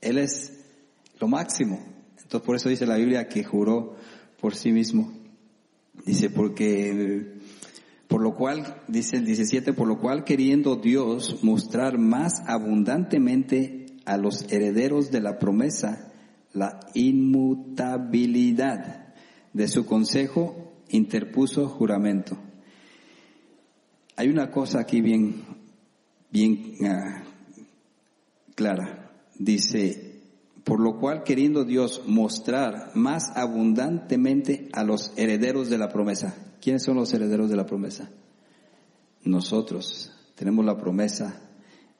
[0.01, 0.53] Él es
[1.19, 1.79] lo máximo.
[2.11, 3.95] Entonces por eso dice la Biblia que juró
[4.39, 5.11] por sí mismo.
[6.05, 7.33] Dice, porque,
[8.07, 14.17] por lo cual, dice el 17, por lo cual queriendo Dios mostrar más abundantemente a
[14.17, 16.08] los herederos de la promesa
[16.53, 19.13] la inmutabilidad
[19.53, 22.37] de su consejo, interpuso juramento.
[24.15, 25.43] Hay una cosa aquí bien,
[26.31, 27.23] bien ah,
[28.55, 29.11] clara.
[29.37, 30.21] Dice,
[30.63, 36.35] por lo cual queriendo Dios mostrar más abundantemente a los herederos de la promesa.
[36.61, 38.09] ¿Quiénes son los herederos de la promesa?
[39.23, 41.41] Nosotros tenemos la promesa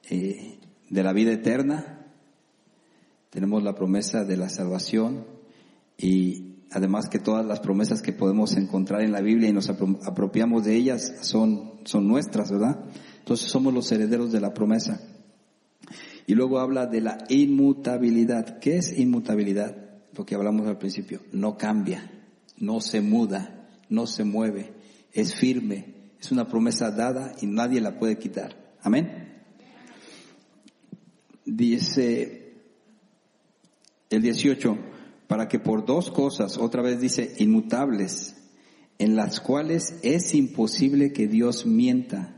[0.08, 0.58] eh,
[0.88, 1.99] de la vida eterna,
[3.30, 5.24] tenemos la promesa de la salvación
[5.96, 10.64] y además que todas las promesas que podemos encontrar en la Biblia y nos apropiamos
[10.64, 12.84] de ellas son, son nuestras, ¿verdad?
[13.18, 15.00] Entonces somos los herederos de la promesa.
[16.26, 18.58] Y luego habla de la inmutabilidad.
[18.58, 19.76] ¿Qué es inmutabilidad?
[20.16, 21.20] Lo que hablamos al principio.
[21.32, 22.10] No cambia,
[22.58, 24.72] no se muda, no se mueve,
[25.12, 28.74] es firme, es una promesa dada y nadie la puede quitar.
[28.82, 29.42] Amén.
[31.44, 32.39] Dice
[34.10, 34.76] el 18,
[35.26, 38.36] para que por dos cosas, otra vez dice, inmutables,
[38.98, 42.36] en las cuales es imposible que Dios mienta,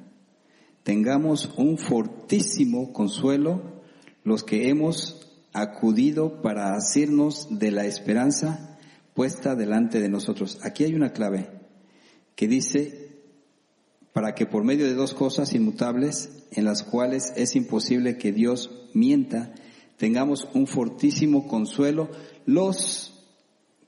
[0.85, 3.83] tengamos un fortísimo consuelo
[4.25, 8.79] los que hemos acudido para hacernos de la esperanza
[9.15, 10.59] puesta delante de nosotros.
[10.63, 11.51] Aquí hay una clave
[12.35, 13.23] que dice,
[14.13, 18.71] para que por medio de dos cosas inmutables, en las cuales es imposible que Dios
[18.95, 19.53] mienta,
[20.03, 22.11] tengamos un fortísimo consuelo
[22.45, 23.25] los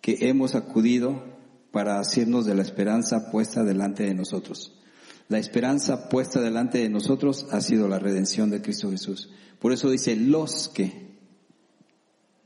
[0.01, 1.25] que hemos acudido
[1.73, 4.79] para hacernos de la esperanza puesta delante de nosotros.
[5.27, 9.29] La esperanza puesta delante de nosotros ha sido la redención de Cristo Jesús.
[9.59, 11.17] Por eso dice los que.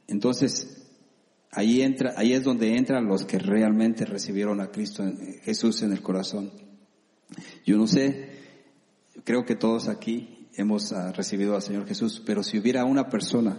[0.07, 0.87] Entonces,
[1.51, 5.05] ahí entra, ahí es donde entran los que realmente recibieron a Cristo
[5.43, 6.53] Jesús en el corazón.
[7.67, 8.31] Yo no sé,
[9.25, 13.59] creo que todos aquí hemos ah, recibido al Señor Jesús, pero si hubiera una persona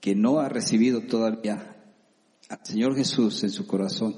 [0.00, 1.76] que no ha recibido todavía
[2.48, 4.16] al Señor Jesús en su corazón,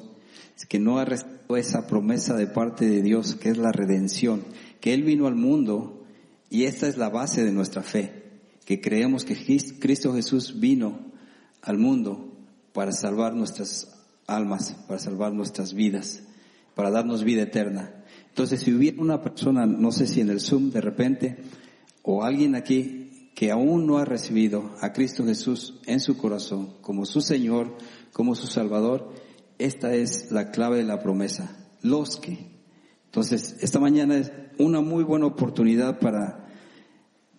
[0.68, 4.44] que no ha recibido esa promesa de parte de Dios, que es la redención,
[4.80, 6.04] que Él vino al mundo
[6.48, 8.22] y esta es la base de nuestra fe,
[8.64, 9.36] que creemos que
[9.80, 11.12] Cristo Jesús vino
[11.60, 12.32] al mundo
[12.72, 16.22] para salvar nuestras almas, para salvar nuestras vidas,
[16.76, 18.04] para darnos vida eterna.
[18.28, 21.36] Entonces, si hubiera una persona, no sé si en el Zoom de repente,
[22.04, 27.06] o alguien aquí que aún no ha recibido a Cristo Jesús en su corazón como
[27.06, 27.76] su Señor,
[28.12, 29.12] como su Salvador,
[29.58, 31.56] esta es la clave de la promesa.
[31.82, 32.52] Los que.
[33.06, 36.46] Entonces, esta mañana es una muy buena oportunidad para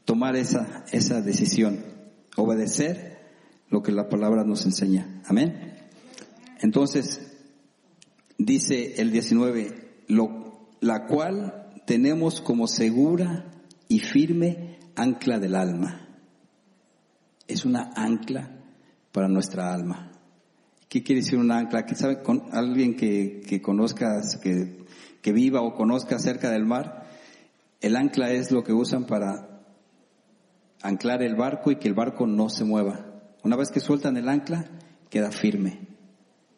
[0.03, 1.85] tomar esa, esa decisión,
[2.35, 3.19] obedecer
[3.69, 5.21] lo que la palabra nos enseña.
[5.25, 5.75] Amén.
[6.61, 7.21] Entonces,
[8.37, 13.51] dice el 19, lo, la cual tenemos como segura
[13.87, 16.07] y firme ancla del alma.
[17.47, 18.49] Es una ancla
[19.11, 20.11] para nuestra alma.
[20.89, 21.85] ¿Qué quiere decir un ancla?
[21.85, 24.85] ¿Qué sabe con alguien que, que conozcas, que,
[25.21, 27.07] que viva o conozca cerca del mar?
[27.81, 29.61] El ancla es lo que usan para
[30.81, 33.05] anclar el barco y que el barco no se mueva.
[33.43, 34.65] Una vez que sueltan el ancla,
[35.09, 35.87] queda firme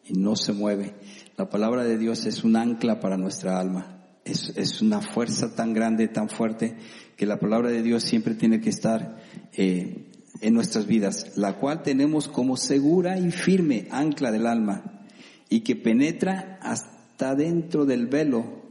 [0.04, 0.94] y no se mueve.
[1.36, 3.97] La palabra de Dios es un ancla para nuestra alma.
[4.28, 6.76] Es, es una fuerza tan grande, tan fuerte,
[7.16, 9.16] que la palabra de Dios siempre tiene que estar
[9.52, 10.06] eh,
[10.40, 15.02] en nuestras vidas, la cual tenemos como segura y firme ancla del alma
[15.48, 18.62] y que penetra hasta dentro del velo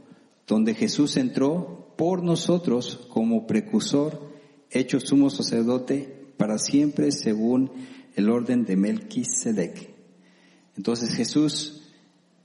[0.46, 4.32] donde Jesús entró por nosotros como precursor,
[4.70, 7.70] hecho sumo sacerdote para siempre según
[8.14, 9.90] el orden de Melquisedec.
[10.76, 11.82] Entonces Jesús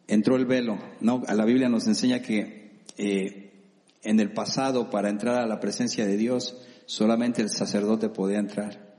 [0.07, 1.23] entró el velo, ¿no?
[1.33, 2.62] La Biblia nos enseña que
[2.97, 3.53] eh,
[4.03, 8.93] en el pasado para entrar a la presencia de Dios solamente el sacerdote podía entrar.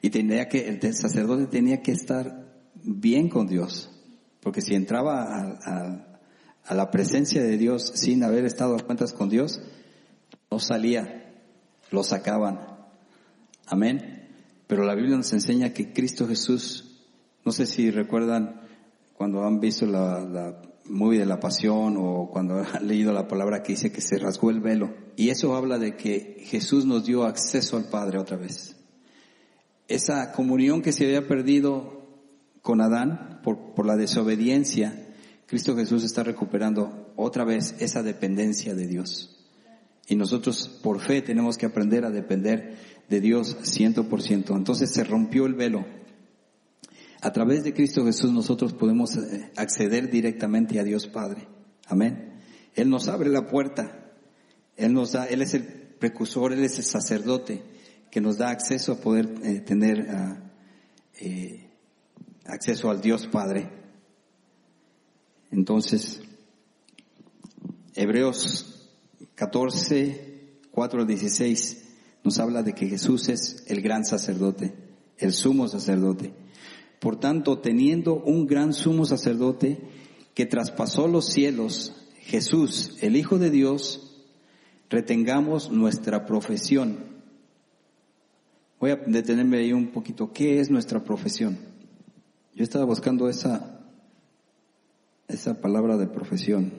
[0.00, 3.90] Y tenía que, el sacerdote tenía que estar bien con Dios,
[4.40, 6.06] porque si entraba a,
[6.64, 9.60] a, la presencia de Dios sin haber estado a cuentas con Dios,
[10.50, 11.32] no salía,
[11.90, 12.60] lo sacaban.
[13.66, 14.28] Amén.
[14.66, 17.00] Pero la Biblia nos enseña que Cristo Jesús,
[17.44, 18.60] no sé si recuerdan
[19.14, 23.62] cuando han visto la, la movie de la pasión o cuando han leído la palabra
[23.62, 24.94] que dice que se rasgó el velo.
[25.16, 28.76] Y eso habla de que Jesús nos dio acceso al Padre otra vez
[29.88, 32.02] esa comunión que se había perdido
[32.62, 35.14] con Adán por, por la desobediencia,
[35.46, 39.30] Cristo Jesús está recuperando otra vez esa dependencia de Dios.
[40.06, 42.76] Y nosotros por fe tenemos que aprender a depender
[43.08, 44.56] de Dios ciento por ciento.
[44.56, 45.84] Entonces se rompió el velo.
[47.24, 51.48] A través de Cristo Jesús nosotros podemos eh, acceder directamente a Dios Padre.
[51.86, 52.34] Amén.
[52.74, 54.12] Él nos abre la puerta.
[54.76, 57.62] Él nos da, Él es el precursor, Él es el sacerdote
[58.10, 60.06] que nos da acceso a poder eh, tener
[61.18, 61.66] eh,
[62.44, 63.70] acceso al Dios Padre.
[65.50, 66.20] Entonces,
[67.94, 68.90] Hebreos
[69.34, 71.84] 14, 4 16
[72.22, 74.74] nos habla de que Jesús es el gran sacerdote,
[75.16, 76.43] el sumo sacerdote.
[77.04, 79.78] Por tanto, teniendo un gran sumo sacerdote
[80.34, 84.24] que traspasó los cielos, Jesús, el Hijo de Dios,
[84.90, 87.14] retengamos nuestra profesión
[88.84, 90.30] Voy a detenerme ahí un poquito.
[90.34, 91.56] ¿Qué es nuestra profesión?
[92.54, 93.80] Yo estaba buscando esa,
[95.26, 96.70] esa palabra de profesión.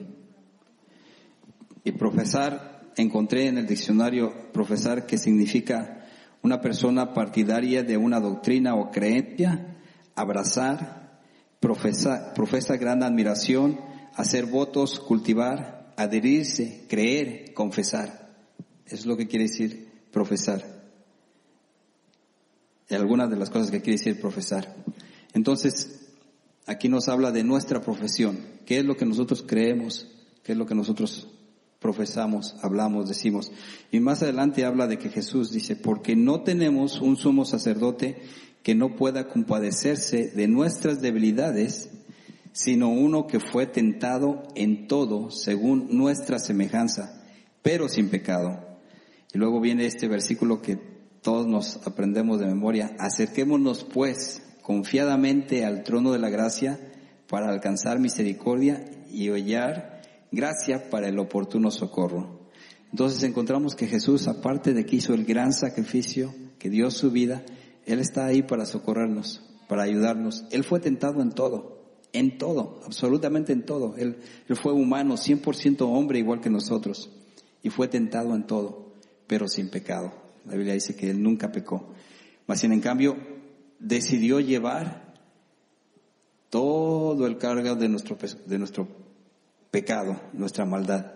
[1.82, 6.06] Y profesar, encontré en el diccionario profesar que significa
[6.42, 9.75] una persona partidaria de una doctrina o creencia,
[10.16, 11.20] abrazar,
[11.60, 13.80] profesa, profesa gran admiración,
[14.14, 18.34] hacer votos, cultivar, adherirse, creer, confesar.
[18.86, 20.76] Es lo que quiere decir profesar
[22.94, 24.76] algunas de las cosas que quiere decir profesar.
[25.32, 26.12] Entonces,
[26.66, 30.06] aquí nos habla de nuestra profesión, qué es lo que nosotros creemos,
[30.44, 31.28] qué es lo que nosotros
[31.80, 33.50] profesamos, hablamos, decimos.
[33.90, 38.22] Y más adelante habla de que Jesús dice, porque no tenemos un sumo sacerdote
[38.66, 41.88] que no pueda compadecerse de nuestras debilidades,
[42.50, 47.22] sino uno que fue tentado en todo según nuestra semejanza,
[47.62, 48.80] pero sin pecado.
[49.32, 50.80] Y luego viene este versículo que
[51.22, 56.80] todos nos aprendemos de memoria, acerquémonos pues confiadamente al trono de la gracia
[57.28, 60.02] para alcanzar misericordia y hallar
[60.32, 62.50] gracia para el oportuno socorro.
[62.90, 67.44] Entonces encontramos que Jesús, aparte de que hizo el gran sacrificio, que dio su vida,
[67.86, 70.44] Él está ahí para socorrernos, para ayudarnos.
[70.50, 71.80] Él fue tentado en todo,
[72.12, 73.96] en todo, absolutamente en todo.
[73.96, 74.18] Él,
[74.60, 77.10] fue humano, 100% hombre igual que nosotros,
[77.62, 78.92] y fue tentado en todo,
[79.26, 80.12] pero sin pecado.
[80.44, 81.92] La Biblia dice que él nunca pecó.
[82.46, 83.16] Mas, en cambio,
[83.78, 85.14] decidió llevar
[86.50, 88.16] todo el cargo de nuestro,
[88.46, 88.88] de nuestro
[89.70, 91.12] pecado, nuestra maldad.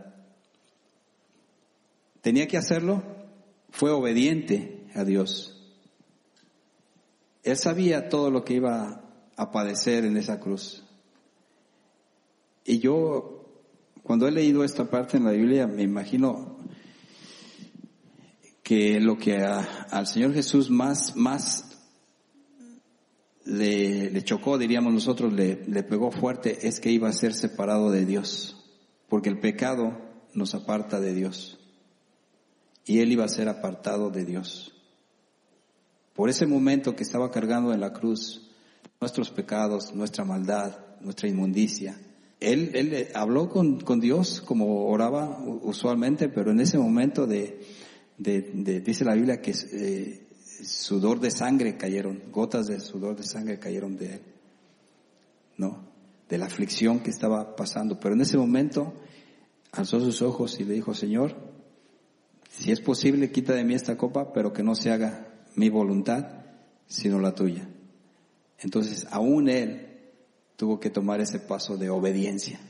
[2.20, 3.02] Tenía que hacerlo,
[3.70, 5.59] fue obediente a Dios.
[7.42, 9.02] Él sabía todo lo que iba
[9.36, 10.84] a padecer en esa cruz.
[12.64, 13.40] Y yo
[14.02, 16.56] cuando he leído esta parte en la Biblia, me imagino
[18.62, 21.78] que lo que al Señor Jesús más, más
[23.44, 28.04] le, chocó, diríamos nosotros, le, le pegó fuerte, es que iba a ser separado de
[28.04, 28.56] Dios,
[29.08, 29.96] porque el pecado
[30.34, 31.58] nos aparta de Dios.
[32.84, 34.69] Y él iba a ser apartado de Dios.
[36.20, 38.42] Por ese momento que estaba cargando en la cruz
[39.00, 41.98] nuestros pecados, nuestra maldad, nuestra inmundicia,
[42.40, 47.62] él, él habló con, con, Dios como oraba usualmente, pero en ese momento de,
[48.18, 50.26] de, dice la Biblia que eh,
[50.62, 54.20] sudor de sangre cayeron, gotas de sudor de sangre cayeron de él,
[55.56, 55.86] ¿no?
[56.28, 57.98] De la aflicción que estaba pasando.
[57.98, 58.92] Pero en ese momento
[59.72, 61.34] alzó sus ojos y le dijo, Señor,
[62.50, 66.44] si es posible, quita de mí esta copa, pero que no se haga mi voluntad,
[66.86, 67.68] sino la tuya.
[68.58, 69.86] Entonces, aún él
[70.56, 72.60] tuvo que tomar ese paso de obediencia.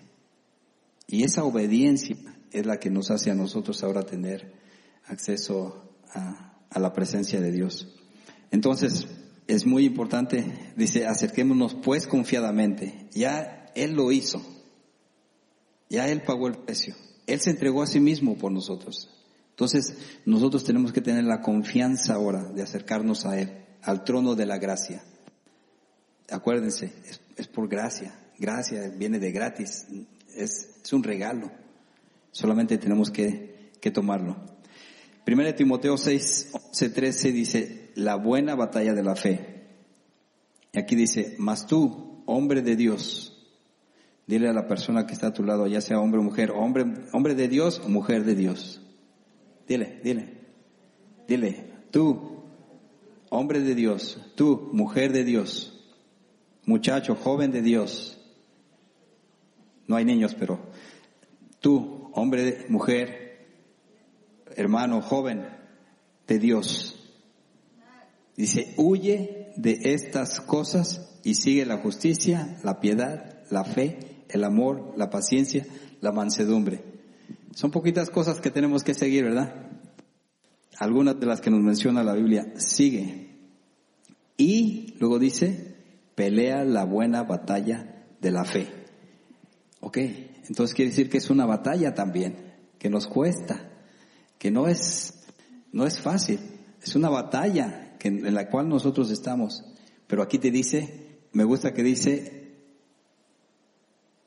[1.07, 2.16] Y esa obediencia
[2.53, 4.53] es la que nos hace a nosotros ahora tener
[5.07, 7.89] acceso a, a la presencia de Dios.
[8.51, 9.09] Entonces,
[9.47, 13.09] es muy importante, dice, acerquémonos pues confiadamente.
[13.12, 14.41] Ya Él lo hizo.
[15.89, 16.95] Ya Él pagó el precio.
[17.26, 19.11] Él se entregó a sí mismo por nosotros.
[19.61, 19.94] Entonces,
[20.24, 23.52] nosotros tenemos que tener la confianza ahora de acercarnos a Él,
[23.82, 25.02] al trono de la gracia.
[26.30, 26.94] Acuérdense,
[27.36, 28.18] es, por gracia.
[28.38, 29.86] Gracia viene de gratis.
[30.34, 31.52] Es, un regalo.
[32.30, 34.38] Solamente tenemos que, que tomarlo.
[35.26, 39.66] Primera Timoteo 6, 11, 13 dice, la buena batalla de la fe.
[40.72, 43.46] Y aquí dice, mas tú, hombre de Dios,
[44.26, 46.86] dile a la persona que está a tu lado, ya sea hombre o mujer, hombre,
[47.12, 48.80] hombre de Dios o mujer de Dios.
[49.71, 50.29] Dile, dile,
[51.29, 52.43] dile, tú,
[53.29, 55.89] hombre de Dios, tú, mujer de Dios,
[56.66, 58.18] muchacho, joven de Dios.
[59.87, 60.59] No hay niños, pero
[61.61, 63.47] tú, hombre, mujer
[64.57, 65.47] hermano joven
[66.27, 66.97] de Dios.
[68.37, 74.95] Dice, huye de estas cosas y sigue la justicia, la piedad, la fe, el amor,
[74.97, 75.64] la paciencia,
[76.01, 76.89] la mansedumbre.
[77.55, 79.70] Son poquitas cosas que tenemos que seguir, ¿verdad?
[80.78, 82.53] Algunas de las que nos menciona la Biblia.
[82.57, 83.38] Sigue.
[84.36, 85.76] Y luego dice,
[86.14, 88.68] pelea la buena batalla de la fe.
[89.80, 89.98] Ok,
[90.48, 93.70] entonces quiere decir que es una batalla también, que nos cuesta
[94.40, 95.22] que no es,
[95.70, 96.40] no es fácil,
[96.82, 99.62] es una batalla en la cual nosotros estamos.
[100.07, 102.55] Pero aquí te dice, me gusta que dice,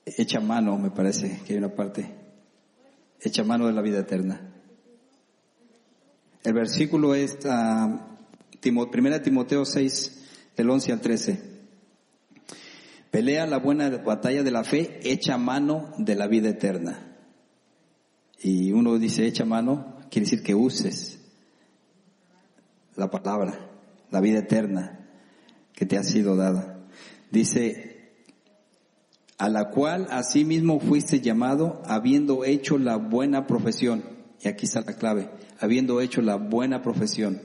[0.06, 2.14] echa mano, me parece que hay una parte,
[3.24, 4.42] echa mano de la vida eterna.
[6.44, 10.24] El versículo es uh, Primera Timoteo 6,
[10.58, 11.54] del 11 al 13.
[13.12, 17.16] Pelea la buena batalla de la fe, echa mano de la vida eterna.
[18.42, 21.20] Y uno dice, echa mano, quiere decir que uses
[22.96, 23.58] la palabra,
[24.12, 25.00] la vida eterna
[25.74, 26.80] que te ha sido dada.
[27.32, 27.93] Dice,
[29.44, 34.02] a la cual asimismo fuiste llamado habiendo hecho la buena profesión.
[34.40, 37.42] Y aquí está la clave, habiendo hecho la buena profesión.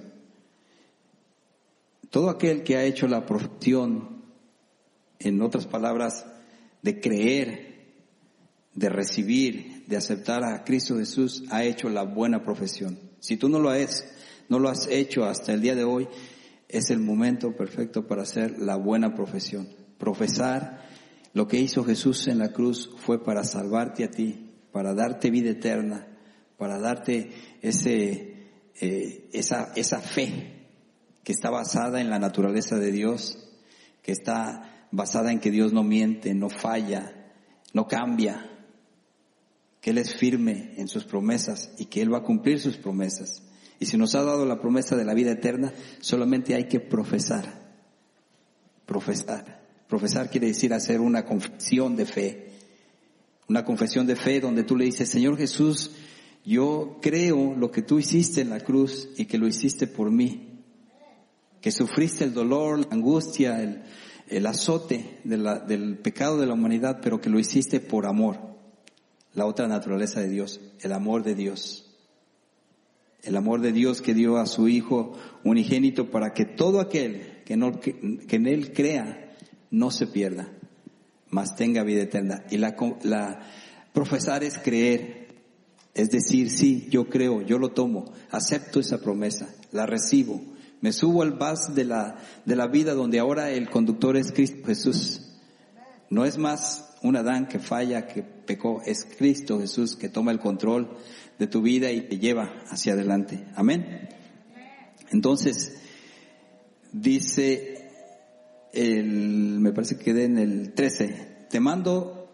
[2.09, 4.23] Todo aquel que ha hecho la profesión,
[5.19, 6.25] en otras palabras,
[6.83, 7.97] de creer,
[8.75, 12.97] de recibir, de aceptar a Cristo Jesús ha hecho la buena profesión.
[13.19, 14.05] Si tú no lo has,
[14.49, 16.07] no lo has hecho hasta el día de hoy,
[16.69, 19.69] es el momento perfecto para hacer la buena profesión.
[19.99, 20.87] Profesar
[21.33, 25.51] lo que hizo Jesús en la cruz fue para salvarte a ti, para darte vida
[25.51, 26.07] eterna,
[26.57, 27.31] para darte
[27.63, 28.49] ese,
[28.81, 30.67] eh, esa, esa fe
[31.23, 33.39] que está basada en la naturaleza de Dios,
[34.03, 37.33] que está basada en que Dios no miente, no falla,
[37.73, 38.51] no cambia,
[39.81, 43.43] que Él es firme en sus promesas y que Él va a cumplir sus promesas.
[43.81, 47.69] Y si nos ha dado la promesa de la vida eterna, solamente hay que profesar.
[48.87, 49.58] Profesar.
[49.89, 52.49] Profesar quiere decir hacer una confesión de fe.
[53.49, 55.93] Una confesión de fe donde tú le dices, Señor Jesús,
[56.45, 60.63] yo creo lo que tú hiciste en la cruz y que lo hiciste por mí.
[61.61, 63.63] Que sufriste el dolor, la angustia,
[64.29, 68.49] el, azote del pecado de la humanidad, pero que lo hiciste por amor
[69.39, 71.85] la otra naturaleza de Dios, el amor de Dios.
[73.23, 75.15] El amor de Dios que dio a su Hijo
[75.45, 77.97] unigénito para que todo aquel que, no, que,
[78.29, 79.28] en Él crea
[79.71, 80.49] no se pierda,
[81.31, 82.45] mas tenga vida eterna.
[82.51, 83.41] Y la, la
[83.93, 85.29] profesar es creer,
[85.95, 90.41] es decir, sí, yo creo, yo lo tomo, acepto esa promesa, la recibo,
[90.81, 94.65] me subo al bus de la, de la vida donde ahora el conductor es Cristo
[94.65, 95.23] Jesús
[96.09, 100.39] No es más un Adán que falla, que pecó, es Cristo Jesús que toma el
[100.39, 100.97] control
[101.39, 103.45] de tu vida y te lleva hacia adelante.
[103.55, 104.09] Amén.
[105.11, 105.77] Entonces,
[106.93, 107.78] dice
[108.73, 112.31] el, me parece que quedé en el 13, te mando,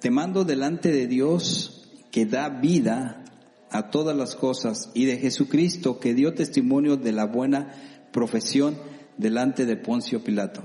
[0.00, 3.24] te mando delante de Dios que da vida
[3.70, 7.74] a todas las cosas y de Jesucristo que dio testimonio de la buena
[8.12, 8.76] profesión
[9.16, 10.62] delante de Poncio Pilato.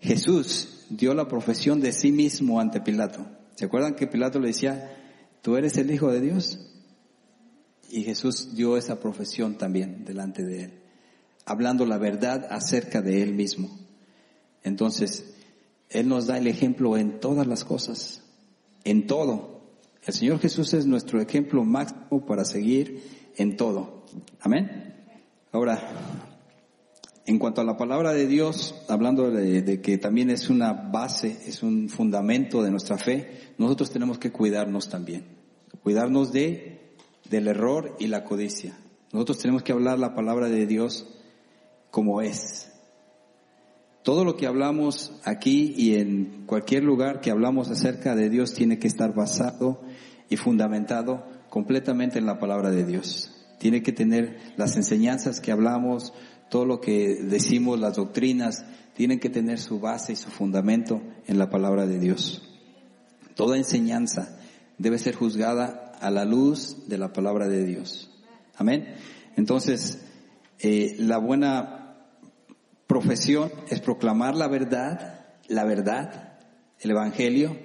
[0.00, 3.26] Jesús dio la profesión de sí mismo ante Pilato.
[3.56, 4.96] ¿Se acuerdan que Pilato le decía,
[5.42, 6.60] tú eres el Hijo de Dios?
[7.90, 10.72] Y Jesús dio esa profesión también delante de él,
[11.48, 13.70] hablando la verdad acerca de él mismo.
[14.62, 15.34] Entonces,
[15.88, 18.22] Él nos da el ejemplo en todas las cosas,
[18.84, 19.62] en todo.
[20.04, 23.02] El Señor Jesús es nuestro ejemplo máximo para seguir
[23.36, 24.04] en todo.
[24.40, 24.94] Amén.
[25.50, 25.80] Ahora,
[27.24, 31.62] en cuanto a la palabra de Dios, hablando de, que también es una base, es
[31.62, 35.24] un fundamento de nuestra fe, nosotros tenemos que cuidarnos también.
[35.82, 36.94] Cuidarnos de,
[37.30, 38.78] del error y la codicia.
[39.12, 41.17] Nosotros tenemos que hablar la palabra de Dios
[41.90, 42.70] como es.
[44.02, 48.78] Todo lo que hablamos aquí y en cualquier lugar que hablamos acerca de Dios tiene
[48.78, 49.82] que estar basado
[50.30, 53.34] y fundamentado completamente en la palabra de Dios.
[53.58, 56.14] Tiene que tener las enseñanzas que hablamos,
[56.48, 58.64] todo lo que decimos, las doctrinas,
[58.94, 62.42] tienen que tener su base y su fundamento en la palabra de Dios.
[63.34, 64.38] Toda enseñanza
[64.78, 68.10] debe ser juzgada a la luz de la palabra de Dios.
[68.56, 68.94] Amén.
[69.36, 70.02] Entonces,
[70.60, 71.77] eh, la buena
[72.88, 76.38] profesión es proclamar la verdad, la verdad,
[76.80, 77.56] el Evangelio,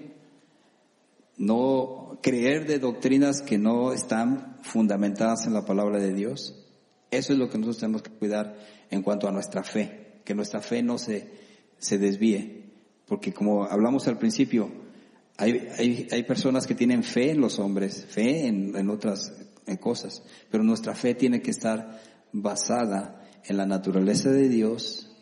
[1.38, 6.64] no creer de doctrinas que no están fundamentadas en la palabra de Dios.
[7.10, 8.56] Eso es lo que nosotros tenemos que cuidar
[8.92, 11.30] en cuanto a nuestra fe, que nuestra fe no se,
[11.78, 12.72] se desvíe.
[13.08, 14.72] Porque como hablamos al principio,
[15.38, 19.34] hay, hay, hay personas que tienen fe en los hombres, fe en, en otras
[19.80, 22.00] cosas, pero nuestra fe tiene que estar
[22.32, 25.13] basada en la naturaleza de Dios.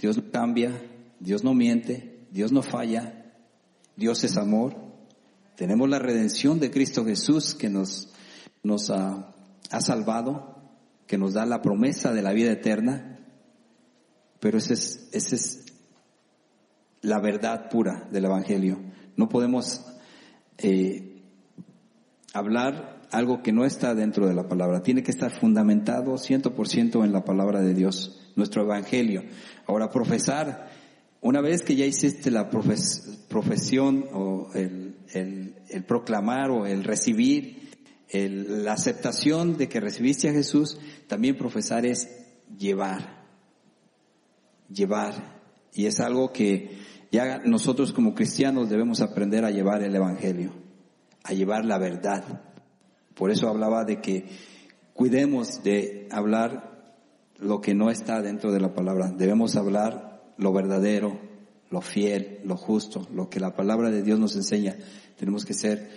[0.00, 0.82] Dios no cambia,
[1.20, 3.34] Dios no miente, Dios no falla,
[3.96, 4.74] Dios es amor.
[5.56, 8.10] Tenemos la redención de Cristo Jesús que nos,
[8.62, 9.34] nos ha,
[9.80, 10.56] salvado
[11.06, 13.18] que nos da la promesa de la vida eterna,
[14.40, 15.66] pero esa es, esa es
[17.02, 18.80] la verdad pura del Evangelio.
[19.16, 19.84] No podemos
[20.58, 21.20] eh,
[22.32, 24.82] hablar algo que no está dentro de la palabra.
[24.82, 29.22] Tiene que estar fundamentado 100% en la palabra de Dios, nuestro Evangelio.
[29.66, 30.70] Ahora, profesar,
[31.20, 37.70] una vez que ya hiciste la profesión o el, el, proclamar o el recibir,
[38.12, 42.08] la aceptación de que recibiste a Jesús, también profesar es
[42.58, 43.26] llevar,
[44.68, 45.40] llevar.
[45.74, 46.78] Y es algo que
[47.12, 50.52] ya nosotros como cristianos debemos aprender a llevar el Evangelio,
[51.22, 52.42] a llevar la verdad.
[53.14, 54.24] Por eso hablaba de que
[54.94, 56.69] cuidemos de hablar
[57.40, 59.10] lo que no está dentro de la palabra.
[59.10, 61.18] Debemos hablar lo verdadero,
[61.70, 64.76] lo fiel, lo justo, lo que la palabra de Dios nos enseña.
[65.16, 65.90] Tenemos que ser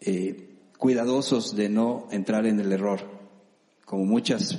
[0.00, 3.00] eh, cuidadosos de no entrar en el error,
[3.84, 4.58] como muchas,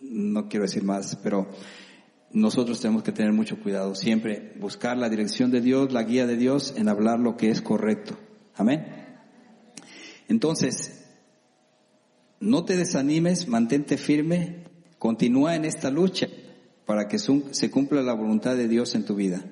[0.00, 1.48] no quiero decir más, pero
[2.32, 6.36] nosotros tenemos que tener mucho cuidado, siempre buscar la dirección de Dios, la guía de
[6.36, 8.16] Dios en hablar lo que es correcto.
[8.54, 8.86] Amén.
[10.28, 11.04] Entonces,
[12.38, 14.64] no te desanimes, mantente firme,
[15.00, 16.28] continúa en esta lucha
[16.84, 19.42] para que se cumpla la voluntad de Dios en tu vida.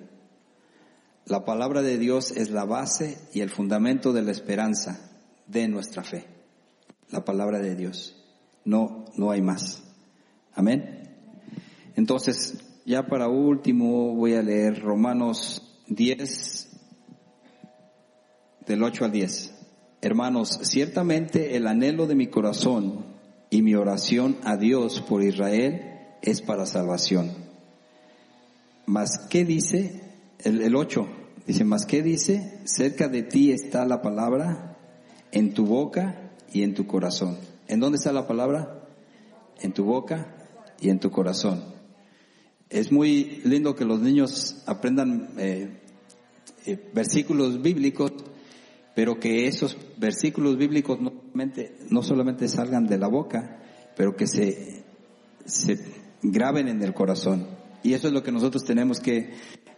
[1.24, 5.10] La palabra de Dios es la base y el fundamento de la esperanza
[5.46, 6.26] de nuestra fe.
[7.10, 8.22] La palabra de Dios.
[8.66, 9.82] No, no hay más.
[10.52, 11.16] Amén.
[11.96, 16.68] Entonces, ya para último voy a leer Romanos 10,
[18.66, 19.54] del 8 al 10.
[20.02, 23.17] Hermanos, ciertamente el anhelo de mi corazón
[23.50, 27.32] y mi oración a Dios por Israel es para salvación.
[28.86, 30.02] Mas, ¿qué dice?
[30.40, 31.06] El, el 8
[31.46, 32.60] dice, mas, ¿qué dice?
[32.64, 34.76] Cerca de ti está la palabra
[35.32, 37.38] en tu boca y en tu corazón.
[37.66, 38.86] ¿En dónde está la palabra?
[39.60, 40.34] En tu boca
[40.80, 41.62] y en tu corazón.
[42.70, 45.80] Es muy lindo que los niños aprendan eh,
[46.66, 48.12] eh, versículos bíblicos,
[48.98, 53.60] pero que esos versículos bíblicos no solamente, salgan de la boca,
[53.94, 54.82] pero que se,
[55.44, 55.78] se
[56.20, 57.46] graben en el corazón.
[57.84, 59.34] Y eso es lo que nosotros tenemos que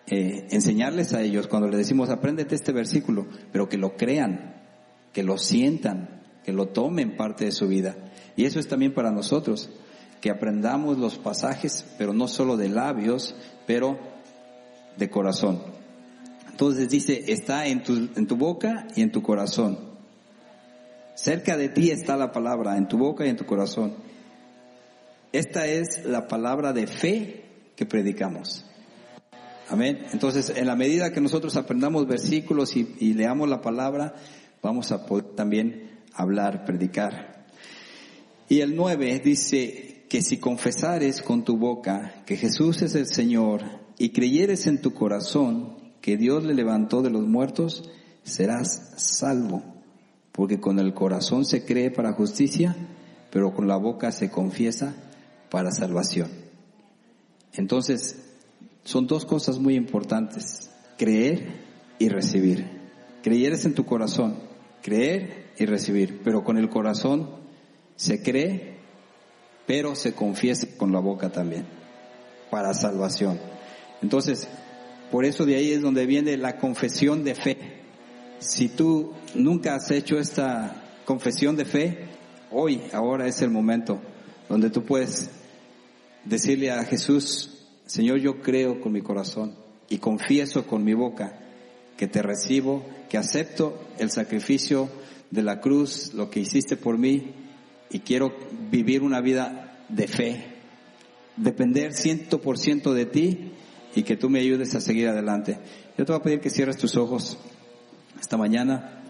[0.06, 4.54] eh, enseñarles a ellos cuando les decimos, apréndete este versículo, pero que lo crean,
[5.12, 7.96] que lo sientan, que lo tomen parte de su vida.
[8.36, 9.68] Y eso es también para nosotros,
[10.22, 13.98] que aprendamos los pasajes, pero no solo de labios, pero
[14.96, 15.79] de corazón.
[16.60, 19.78] Entonces dice, está en tu, en tu boca y en tu corazón.
[21.14, 23.94] Cerca de ti está la palabra, en tu boca y en tu corazón.
[25.32, 27.44] Esta es la palabra de fe
[27.76, 28.66] que predicamos.
[29.70, 30.04] Amén.
[30.12, 34.12] Entonces, en la medida que nosotros aprendamos versículos y, y leamos la palabra,
[34.62, 37.46] vamos a poder también hablar, predicar.
[38.50, 43.62] Y el 9 dice que si confesares con tu boca que Jesús es el Señor
[43.96, 47.90] y creyeres en tu corazón que Dios le levantó de los muertos,
[48.22, 49.62] serás salvo.
[50.32, 52.76] Porque con el corazón se cree para justicia,
[53.30, 54.94] pero con la boca se confiesa
[55.50, 56.28] para salvación.
[57.52, 58.16] Entonces,
[58.84, 61.48] son dos cosas muy importantes, creer
[61.98, 62.66] y recibir.
[63.22, 64.36] Creyeres en tu corazón,
[64.82, 67.28] creer y recibir, pero con el corazón
[67.96, 68.76] se cree,
[69.66, 71.66] pero se confiesa con la boca también,
[72.50, 73.38] para salvación.
[74.00, 74.48] Entonces,
[75.10, 77.58] por eso de ahí es donde viene la confesión de fe.
[78.38, 81.98] Si tú nunca has hecho esta confesión de fe,
[82.50, 84.00] hoy, ahora es el momento
[84.48, 85.30] donde tú puedes
[86.24, 89.54] decirle a Jesús, Señor, yo creo con mi corazón
[89.88, 91.38] y confieso con mi boca
[91.96, 94.88] que te recibo, que acepto el sacrificio
[95.30, 97.34] de la cruz, lo que hiciste por mí,
[97.90, 98.32] y quiero
[98.70, 100.44] vivir una vida de fe,
[101.36, 103.52] depender ciento por ciento de ti
[103.94, 105.58] y que tú me ayudes a seguir adelante.
[105.96, 107.38] Yo te voy a pedir que cierres tus ojos
[108.20, 109.02] esta mañana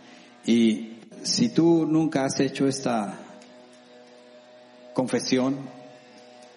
[0.46, 3.18] y si tú nunca has hecho esta
[4.94, 5.56] confesión,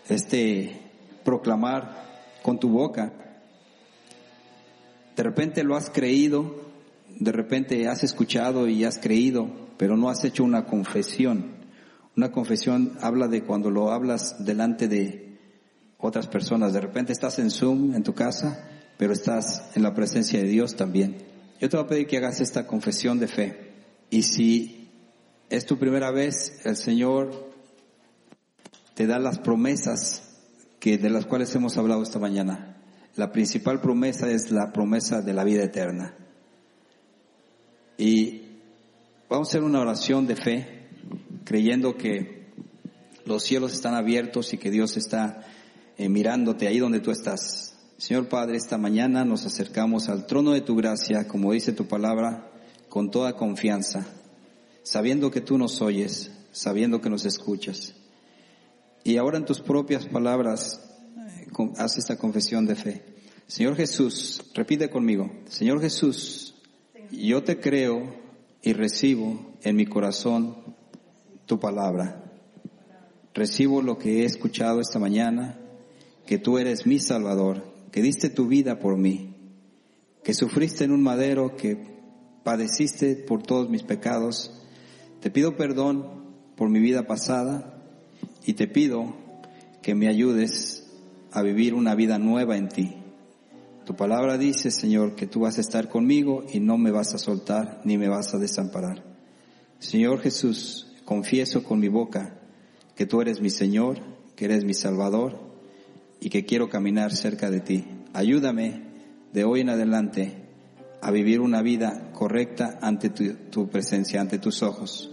[0.10, 0.80] este
[1.24, 2.04] proclamar
[2.42, 3.12] con tu boca.
[5.16, 6.62] De repente lo has creído,
[7.20, 9.48] de repente has escuchado y has creído,
[9.78, 11.64] pero no has hecho una confesión.
[12.16, 15.33] Una confesión habla de cuando lo hablas delante de
[16.04, 16.74] otras personas.
[16.74, 20.76] De repente estás en Zoom en tu casa, pero estás en la presencia de Dios
[20.76, 21.18] también.
[21.62, 23.72] Yo te voy a pedir que hagas esta confesión de fe.
[24.10, 24.90] Y si
[25.50, 27.54] es tu primera vez, el Señor
[28.96, 30.24] te da las promesas
[30.80, 32.78] que de las cuales hemos hablado esta mañana.
[33.16, 36.16] La principal promesa es la promesa de la vida eterna.
[37.98, 38.42] Y
[39.30, 40.90] vamos a hacer una oración de fe,
[41.46, 42.48] creyendo que
[43.26, 45.46] los cielos están abiertos y que Dios está
[45.98, 47.76] eh, mirándote ahí donde tú estás.
[47.98, 52.52] Señor Padre, esta mañana nos acercamos al trono de tu gracia, como dice tu palabra,
[52.90, 54.06] con toda confianza,
[54.84, 57.94] sabiendo que tú nos oyes, sabiendo que nos escuchas.
[59.04, 60.82] Y ahora en tus propias palabras,
[61.18, 63.04] eh, haz esta confesión de fe.
[63.48, 66.56] Señor Jesús, repite conmigo, Señor Jesús,
[67.12, 68.16] yo te creo
[68.62, 70.58] y recibo en mi corazón
[71.46, 72.24] tu palabra.
[73.34, 75.60] Recibo lo que he escuchado esta mañana,
[76.26, 79.36] que tú eres mi Salvador, que diste tu vida por mí,
[80.24, 81.78] que sufriste en un madero, que
[82.44, 84.52] padeciste por todos mis pecados.
[85.20, 86.24] Te pido perdón
[86.56, 87.82] por mi vida pasada
[88.46, 89.16] y te pido
[89.82, 90.88] que me ayudes
[91.32, 92.96] a vivir una vida nueva en ti.
[93.86, 97.18] Tu palabra dice, Señor, que tú vas a estar conmigo y no me vas a
[97.18, 99.04] soltar ni me vas a desamparar.
[99.80, 102.40] Señor Jesús, confieso con mi boca
[102.96, 104.00] que tú eres mi Señor,
[104.38, 105.43] que eres mi Salvador
[106.24, 107.84] y que quiero caminar cerca de ti.
[108.14, 108.82] Ayúdame
[109.34, 110.32] de hoy en adelante
[111.02, 115.12] a vivir una vida correcta ante tu, presencia, ante tus ojos.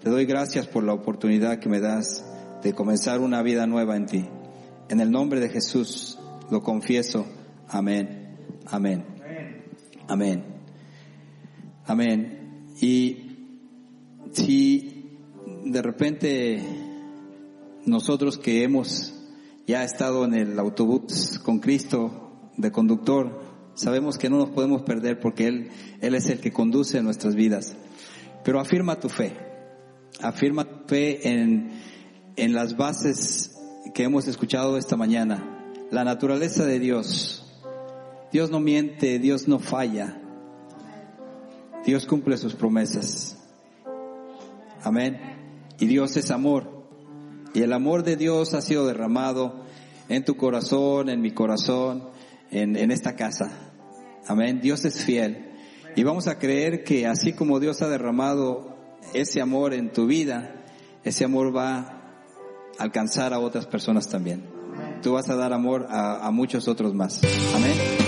[0.00, 2.24] Te doy gracias por la oportunidad que me das
[2.62, 4.24] de comenzar una vida nueva en ti.
[4.88, 6.20] En el nombre de Jesús
[6.52, 7.26] lo confieso.
[7.66, 8.36] Amén.
[8.66, 9.04] Amén.
[10.06, 10.44] Amén.
[11.84, 12.68] Amén.
[12.80, 13.38] Y
[14.30, 15.18] si
[15.64, 16.62] de repente
[17.86, 19.13] nosotros que hemos
[19.66, 23.40] ya estado en el autobús con Cristo de conductor,
[23.74, 27.74] sabemos que no nos podemos perder porque Él, Él es el que conduce nuestras vidas.
[28.44, 29.36] Pero afirma tu fe.
[30.22, 31.70] Afirma tu fe en,
[32.36, 33.58] en las bases
[33.94, 35.72] que hemos escuchado esta mañana.
[35.90, 37.40] La naturaleza de Dios.
[38.32, 40.20] Dios no miente, Dios no falla.
[41.86, 43.38] Dios cumple sus promesas.
[44.82, 45.18] Amén.
[45.78, 46.73] Y Dios es amor.
[47.54, 49.64] Y el amor de Dios ha sido derramado
[50.08, 52.10] en tu corazón, en mi corazón,
[52.50, 53.50] en, en esta casa.
[54.26, 54.60] Amén.
[54.60, 55.52] Dios es fiel.
[55.96, 58.76] Y vamos a creer que así como Dios ha derramado
[59.14, 60.64] ese amor en tu vida,
[61.04, 62.00] ese amor va
[62.78, 64.44] alcanzar a otras personas también.
[65.02, 67.20] Tú vas a dar amor a, a muchos otros más.
[67.54, 68.03] Amén.